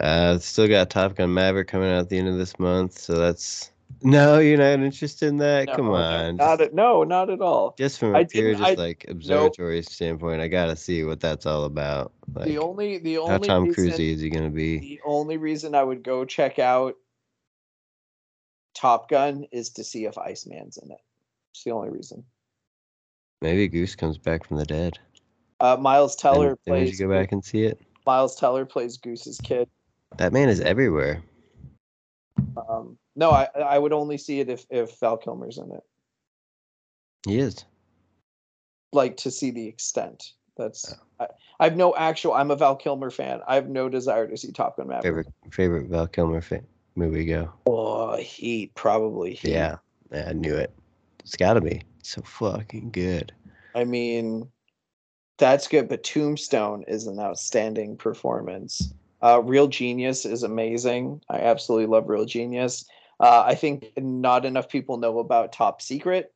Uh, 0.00 0.38
still 0.38 0.68
got 0.68 0.90
Top 0.90 1.14
Gun 1.16 1.32
Maverick 1.32 1.68
coming 1.68 1.88
out 1.90 2.00
at 2.00 2.08
the 2.08 2.18
end 2.18 2.28
of 2.28 2.36
this 2.38 2.58
month, 2.58 2.98
so 2.98 3.14
that's 3.14 3.70
no, 4.02 4.38
you're 4.38 4.58
not 4.58 4.84
interested 4.84 5.28
in 5.28 5.38
that. 5.38 5.68
Come 5.68 5.86
No, 5.86 5.92
no, 5.92 5.96
on, 5.98 6.36
not 6.36 6.58
just, 6.58 6.68
at, 6.68 6.74
no, 6.74 7.02
not 7.04 7.30
at 7.30 7.40
all. 7.40 7.74
just 7.78 7.98
from 7.98 8.14
I 8.14 8.20
a 8.20 8.26
pure, 8.26 8.52
didn't- 8.52 8.58
just 8.66 8.78
I- 8.78 8.82
like 8.82 9.06
observatory 9.08 9.82
standpoint, 9.82 10.40
I 10.40 10.48
gotta 10.48 10.76
see 10.76 11.02
what 11.04 11.20
that's 11.20 11.46
all 11.46 11.64
about. 11.64 12.12
Like, 12.34 12.46
the 12.46 12.58
only 12.58 12.98
the 12.98 13.18
only 13.18 13.30
how 13.32 13.38
Tom 13.38 13.72
Cruise 13.72 13.98
is 13.98 14.20
he 14.20 14.28
gonna 14.30 14.50
be? 14.50 14.78
the 14.78 15.00
only 15.06 15.36
reason 15.36 15.74
I 15.74 15.82
would 15.82 16.02
go 16.02 16.24
check 16.24 16.58
out 16.58 16.94
Top 18.74 19.08
Gun 19.08 19.46
is 19.50 19.70
to 19.70 19.84
see 19.84 20.04
if 20.04 20.18
Iceman's 20.18 20.76
in 20.76 20.90
it. 20.90 21.00
It's 21.52 21.64
the 21.64 21.70
only 21.70 21.88
reason. 21.88 22.24
Maybe 23.42 23.68
Goose 23.68 23.94
comes 23.94 24.18
back 24.18 24.46
from 24.46 24.56
the 24.56 24.64
dead. 24.64 24.98
Uh, 25.60 25.76
Miles 25.78 26.16
Teller 26.16 26.56
then 26.66 26.74
plays 26.74 26.98
you 26.98 27.06
go 27.06 27.12
back 27.12 27.32
and 27.32 27.44
see 27.44 27.62
it? 27.64 27.80
Miles 28.06 28.36
Teller 28.36 28.64
plays 28.64 28.96
Goose's 28.96 29.38
kid. 29.40 29.68
That 30.18 30.32
man 30.32 30.48
is 30.48 30.60
everywhere. 30.60 31.22
Um, 32.68 32.96
no, 33.14 33.30
I 33.30 33.48
I 33.56 33.78
would 33.78 33.92
only 33.92 34.18
see 34.18 34.40
it 34.40 34.48
if 34.48 34.64
if 34.70 34.98
Val 35.00 35.16
Kilmer's 35.16 35.58
in 35.58 35.70
it, 35.72 35.82
He 37.26 37.38
is. 37.38 37.64
like 38.92 39.16
to 39.18 39.30
see 39.30 39.50
the 39.50 39.66
extent. 39.66 40.32
That's 40.56 40.94
I, 41.20 41.26
I 41.60 41.64
have 41.64 41.76
no 41.76 41.94
actual. 41.96 42.32
I'm 42.32 42.50
a 42.50 42.56
Val 42.56 42.76
Kilmer 42.76 43.10
fan. 43.10 43.40
I 43.46 43.56
have 43.56 43.68
no 43.68 43.88
desire 43.88 44.26
to 44.26 44.36
see 44.36 44.52
Top 44.52 44.76
Gun 44.76 44.88
Maverick. 44.88 45.04
Favorite 45.04 45.54
favorite 45.54 45.86
Val 45.88 46.06
Kilmer 46.06 46.40
fa- 46.40 46.64
movie 46.94 47.26
go? 47.26 47.52
Oh, 47.66 48.16
Heat 48.16 48.74
probably. 48.74 49.34
Heat. 49.34 49.50
Yeah, 49.50 49.76
yeah, 50.12 50.28
I 50.30 50.32
knew 50.32 50.54
it. 50.54 50.72
It's 51.20 51.36
gotta 51.36 51.60
be 51.60 51.82
so 52.08 52.22
fucking 52.22 52.90
good. 52.90 53.32
I 53.74 53.84
mean, 53.84 54.48
that's 55.38 55.68
good. 55.68 55.88
But 55.88 56.04
Tombstone 56.04 56.84
is 56.88 57.06
an 57.06 57.18
outstanding 57.18 57.96
performance. 57.96 58.92
Uh, 59.22 59.42
Real 59.42 59.68
Genius 59.68 60.24
is 60.24 60.42
amazing. 60.42 61.22
I 61.28 61.38
absolutely 61.38 61.86
love 61.86 62.08
Real 62.08 62.24
Genius. 62.24 62.84
Uh, 63.18 63.44
I 63.46 63.54
think 63.54 63.92
not 63.96 64.44
enough 64.44 64.68
people 64.68 64.98
know 64.98 65.18
about 65.18 65.52
Top 65.52 65.80
Secret. 65.80 66.32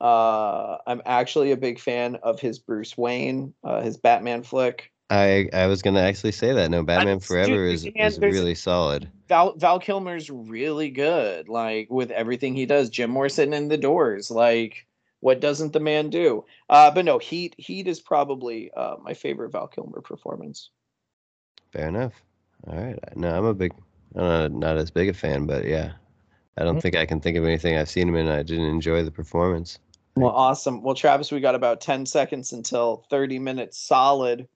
Uh, 0.00 0.78
I'm 0.86 1.02
actually 1.06 1.52
a 1.52 1.56
big 1.56 1.78
fan 1.78 2.16
of 2.16 2.40
his 2.40 2.58
Bruce 2.58 2.96
Wayne, 2.96 3.54
uh, 3.64 3.80
his 3.80 3.96
Batman 3.96 4.42
flick. 4.42 4.92
I 5.08 5.48
I 5.52 5.66
was 5.66 5.82
gonna 5.82 6.00
actually 6.00 6.32
say 6.32 6.52
that. 6.52 6.70
No, 6.70 6.82
Batman 6.82 7.20
Forever 7.20 7.64
is, 7.64 7.86
is 7.86 8.18
really 8.18 8.56
solid. 8.56 9.08
Val 9.28 9.54
Val 9.56 9.78
Kilmer's 9.78 10.28
really 10.30 10.90
good, 10.90 11.48
like 11.48 11.88
with 11.90 12.10
everything 12.10 12.54
he 12.54 12.66
does. 12.66 12.90
Jim 12.90 13.10
Morrison 13.10 13.52
in 13.52 13.68
the 13.68 13.78
Doors, 13.78 14.30
like 14.30 14.86
what 15.26 15.40
doesn't 15.40 15.72
the 15.72 15.80
man 15.80 16.08
do? 16.08 16.44
Uh, 16.70 16.88
but 16.88 17.04
no, 17.04 17.18
Heat 17.18 17.56
Heat 17.58 17.88
is 17.88 17.98
probably 17.98 18.70
uh, 18.76 18.94
my 19.02 19.12
favorite 19.12 19.50
Val 19.50 19.66
Kilmer 19.66 20.00
performance. 20.00 20.70
Fair 21.72 21.88
enough. 21.88 22.12
All 22.64 22.76
right. 22.76 22.96
No, 23.16 23.36
I'm 23.36 23.44
a 23.44 23.52
big. 23.52 23.74
I'm 24.14 24.22
not, 24.22 24.52
not 24.52 24.76
as 24.76 24.92
big 24.92 25.08
a 25.08 25.12
fan, 25.12 25.44
but 25.44 25.64
yeah, 25.64 25.94
I 26.56 26.62
don't 26.62 26.80
think 26.80 26.94
I 26.94 27.06
can 27.06 27.20
think 27.20 27.36
of 27.36 27.44
anything 27.44 27.76
I've 27.76 27.88
seen 27.88 28.08
him 28.08 28.14
in. 28.14 28.28
I 28.28 28.44
didn't 28.44 28.66
enjoy 28.66 29.02
the 29.02 29.10
performance. 29.10 29.80
Well, 30.14 30.30
awesome. 30.30 30.84
Well, 30.84 30.94
Travis, 30.94 31.32
we 31.32 31.40
got 31.40 31.56
about 31.56 31.80
10 31.80 32.06
seconds 32.06 32.52
until 32.52 33.04
30 33.10 33.40
minutes 33.40 33.78
solid. 33.78 34.46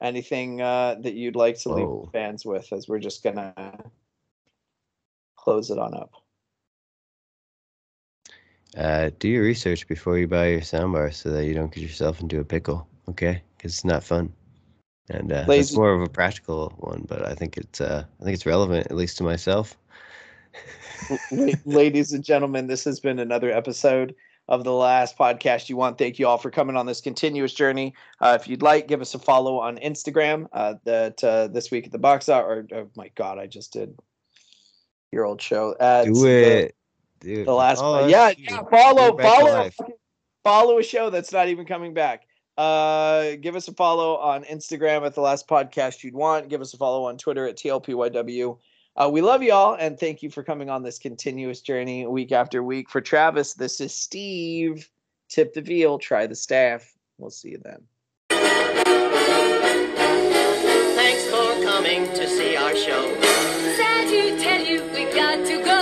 Anything 0.00 0.62
uh, 0.62 0.94
that 1.00 1.14
you'd 1.14 1.34
like 1.34 1.58
to 1.62 1.70
leave 1.70 1.88
Whoa. 1.88 2.10
fans 2.12 2.46
with 2.46 2.72
as 2.72 2.86
we're 2.86 3.00
just 3.00 3.24
going 3.24 3.34
to 3.34 3.74
close 5.36 5.72
it 5.72 5.78
on 5.78 5.92
up? 5.92 6.12
Uh, 8.78 9.10
do 9.18 9.28
your 9.28 9.42
research 9.42 9.88
before 9.88 10.18
you 10.18 10.28
buy 10.28 10.46
your 10.46 10.60
soundbar 10.60 11.12
so 11.12 11.30
that 11.30 11.46
you 11.46 11.52
don't 11.52 11.74
get 11.74 11.82
yourself 11.82 12.20
into 12.20 12.38
a 12.38 12.44
pickle. 12.44 12.86
Okay, 13.08 13.42
because 13.56 13.74
it's 13.74 13.84
not 13.84 14.04
fun. 14.04 14.32
And 15.10 15.32
uh, 15.32 15.44
that's 15.46 15.74
more 15.74 15.92
of 15.92 16.02
a 16.02 16.08
practical 16.08 16.72
one, 16.78 17.04
but 17.08 17.26
I 17.26 17.34
think 17.34 17.56
it's 17.56 17.80
uh, 17.80 18.04
I 18.20 18.24
think 18.24 18.34
it's 18.34 18.46
relevant 18.46 18.86
at 18.86 18.96
least 18.96 19.18
to 19.18 19.24
myself. 19.24 19.76
Ladies 21.64 22.12
and 22.12 22.22
gentlemen, 22.22 22.68
this 22.68 22.84
has 22.84 23.00
been 23.00 23.18
another 23.18 23.50
episode 23.50 24.14
of 24.46 24.64
the 24.64 24.72
last 24.72 25.18
podcast 25.18 25.68
you 25.68 25.76
want. 25.76 25.98
Thank 25.98 26.18
you 26.18 26.28
all 26.28 26.38
for 26.38 26.50
coming 26.50 26.76
on 26.76 26.86
this 26.86 27.00
continuous 27.00 27.54
journey. 27.54 27.94
Uh, 28.20 28.38
if 28.40 28.46
you'd 28.46 28.62
like, 28.62 28.86
give 28.86 29.00
us 29.00 29.14
a 29.14 29.18
follow 29.18 29.58
on 29.58 29.78
Instagram. 29.78 30.46
Uh, 30.52 30.74
that 30.84 31.24
uh, 31.24 31.48
this 31.48 31.70
week 31.70 31.86
at 31.86 31.92
the 31.92 31.98
box 31.98 32.28
out, 32.28 32.44
or 32.44 32.66
oh 32.74 32.90
my 32.96 33.10
god, 33.16 33.38
I 33.38 33.46
just 33.48 33.72
did 33.72 33.98
your 35.10 35.24
old 35.24 35.42
show. 35.42 35.74
Do 36.04 36.26
it. 36.26 36.76
Dude, 37.20 37.46
The, 37.46 37.52
last, 37.52 37.80
follow 37.80 38.04
us, 38.04 38.10
yeah, 38.10 38.32
yeah, 38.36 38.62
follow, 38.70 39.12
Bring 39.12 39.26
it 39.26 39.30
back 39.30 39.38
to 39.38 39.72
follow, 39.72 39.92
follow 40.44 40.78
a 40.78 40.82
show 40.82 41.10
that's 41.10 41.32
not 41.32 41.48
even 41.48 41.66
coming 41.66 41.94
back. 41.94 42.22
Uh, 42.56 43.36
give 43.40 43.54
us 43.54 43.68
a 43.68 43.72
follow 43.72 44.16
on 44.16 44.42
Instagram 44.44 45.06
at 45.06 45.14
the 45.14 45.20
last 45.20 45.46
podcast 45.46 46.02
you'd 46.02 46.14
want. 46.14 46.48
Give 46.48 46.60
us 46.60 46.74
a 46.74 46.76
follow 46.76 47.04
on 47.04 47.16
Twitter 47.16 47.46
at 47.46 47.56
TLPYW. 47.56 48.58
Uh, 48.96 49.08
we 49.08 49.20
love 49.20 49.44
y'all 49.44 49.74
and 49.74 49.96
thank 49.98 50.24
you 50.24 50.30
for 50.30 50.42
coming 50.42 50.68
on 50.68 50.82
this 50.82 50.98
continuous 50.98 51.60
journey 51.60 52.04
week 52.04 52.32
after 52.32 52.64
week. 52.64 52.90
For 52.90 53.00
Travis, 53.00 53.54
this 53.54 53.80
is 53.80 53.94
Steve. 53.94 54.90
Tip 55.28 55.54
the 55.54 55.60
veal, 55.60 55.98
try 55.98 56.26
the 56.26 56.34
staff. 56.34 56.92
We'll 57.16 57.30
see 57.30 57.50
you 57.50 57.60
then. 57.62 57.82
Thanks 60.96 61.24
for 61.26 61.62
coming 61.62 62.06
to 62.06 62.26
see 62.26 62.56
our 62.56 62.74
show. 62.74 63.14
Sad 63.76 64.08
to 64.08 64.36
tell 64.42 64.64
you 64.64 64.82
we 64.92 65.04
got 65.14 65.46
to 65.46 65.62
go. 65.64 65.77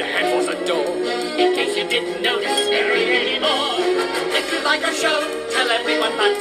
The 0.00 0.06
head 0.06 0.34
was 0.34 0.48
a 0.48 0.56
door. 0.64 0.96
In 0.96 1.54
case 1.54 1.76
you 1.76 1.86
didn't 1.86 2.22
notice, 2.22 2.48
there 2.72 2.90
ain't 2.96 3.10
any 3.10 3.38
more. 3.38 3.76
If 4.32 4.50
you 4.50 4.64
like 4.64 4.82
our 4.82 4.94
show, 4.94 5.20
tell 5.52 5.68
everyone 5.68 6.16
but. 6.16 6.32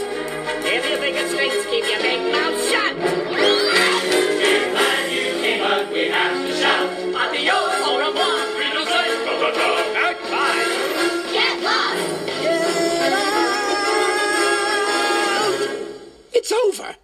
If 0.63 0.89
you 0.89 0.95
think 0.95 1.17
it 1.19 1.27
keep 1.69 1.83
your 1.83 1.99
big 1.99 2.21
mouth 2.31 2.55
shut. 2.71 2.95
If 5.43 5.91
we 5.91 6.07
have 6.07 6.47
to 6.47 6.53
shout. 6.55 6.87
Get 11.33 11.61
lost. 11.61 11.99
It's 16.31 16.51
over. 16.53 16.95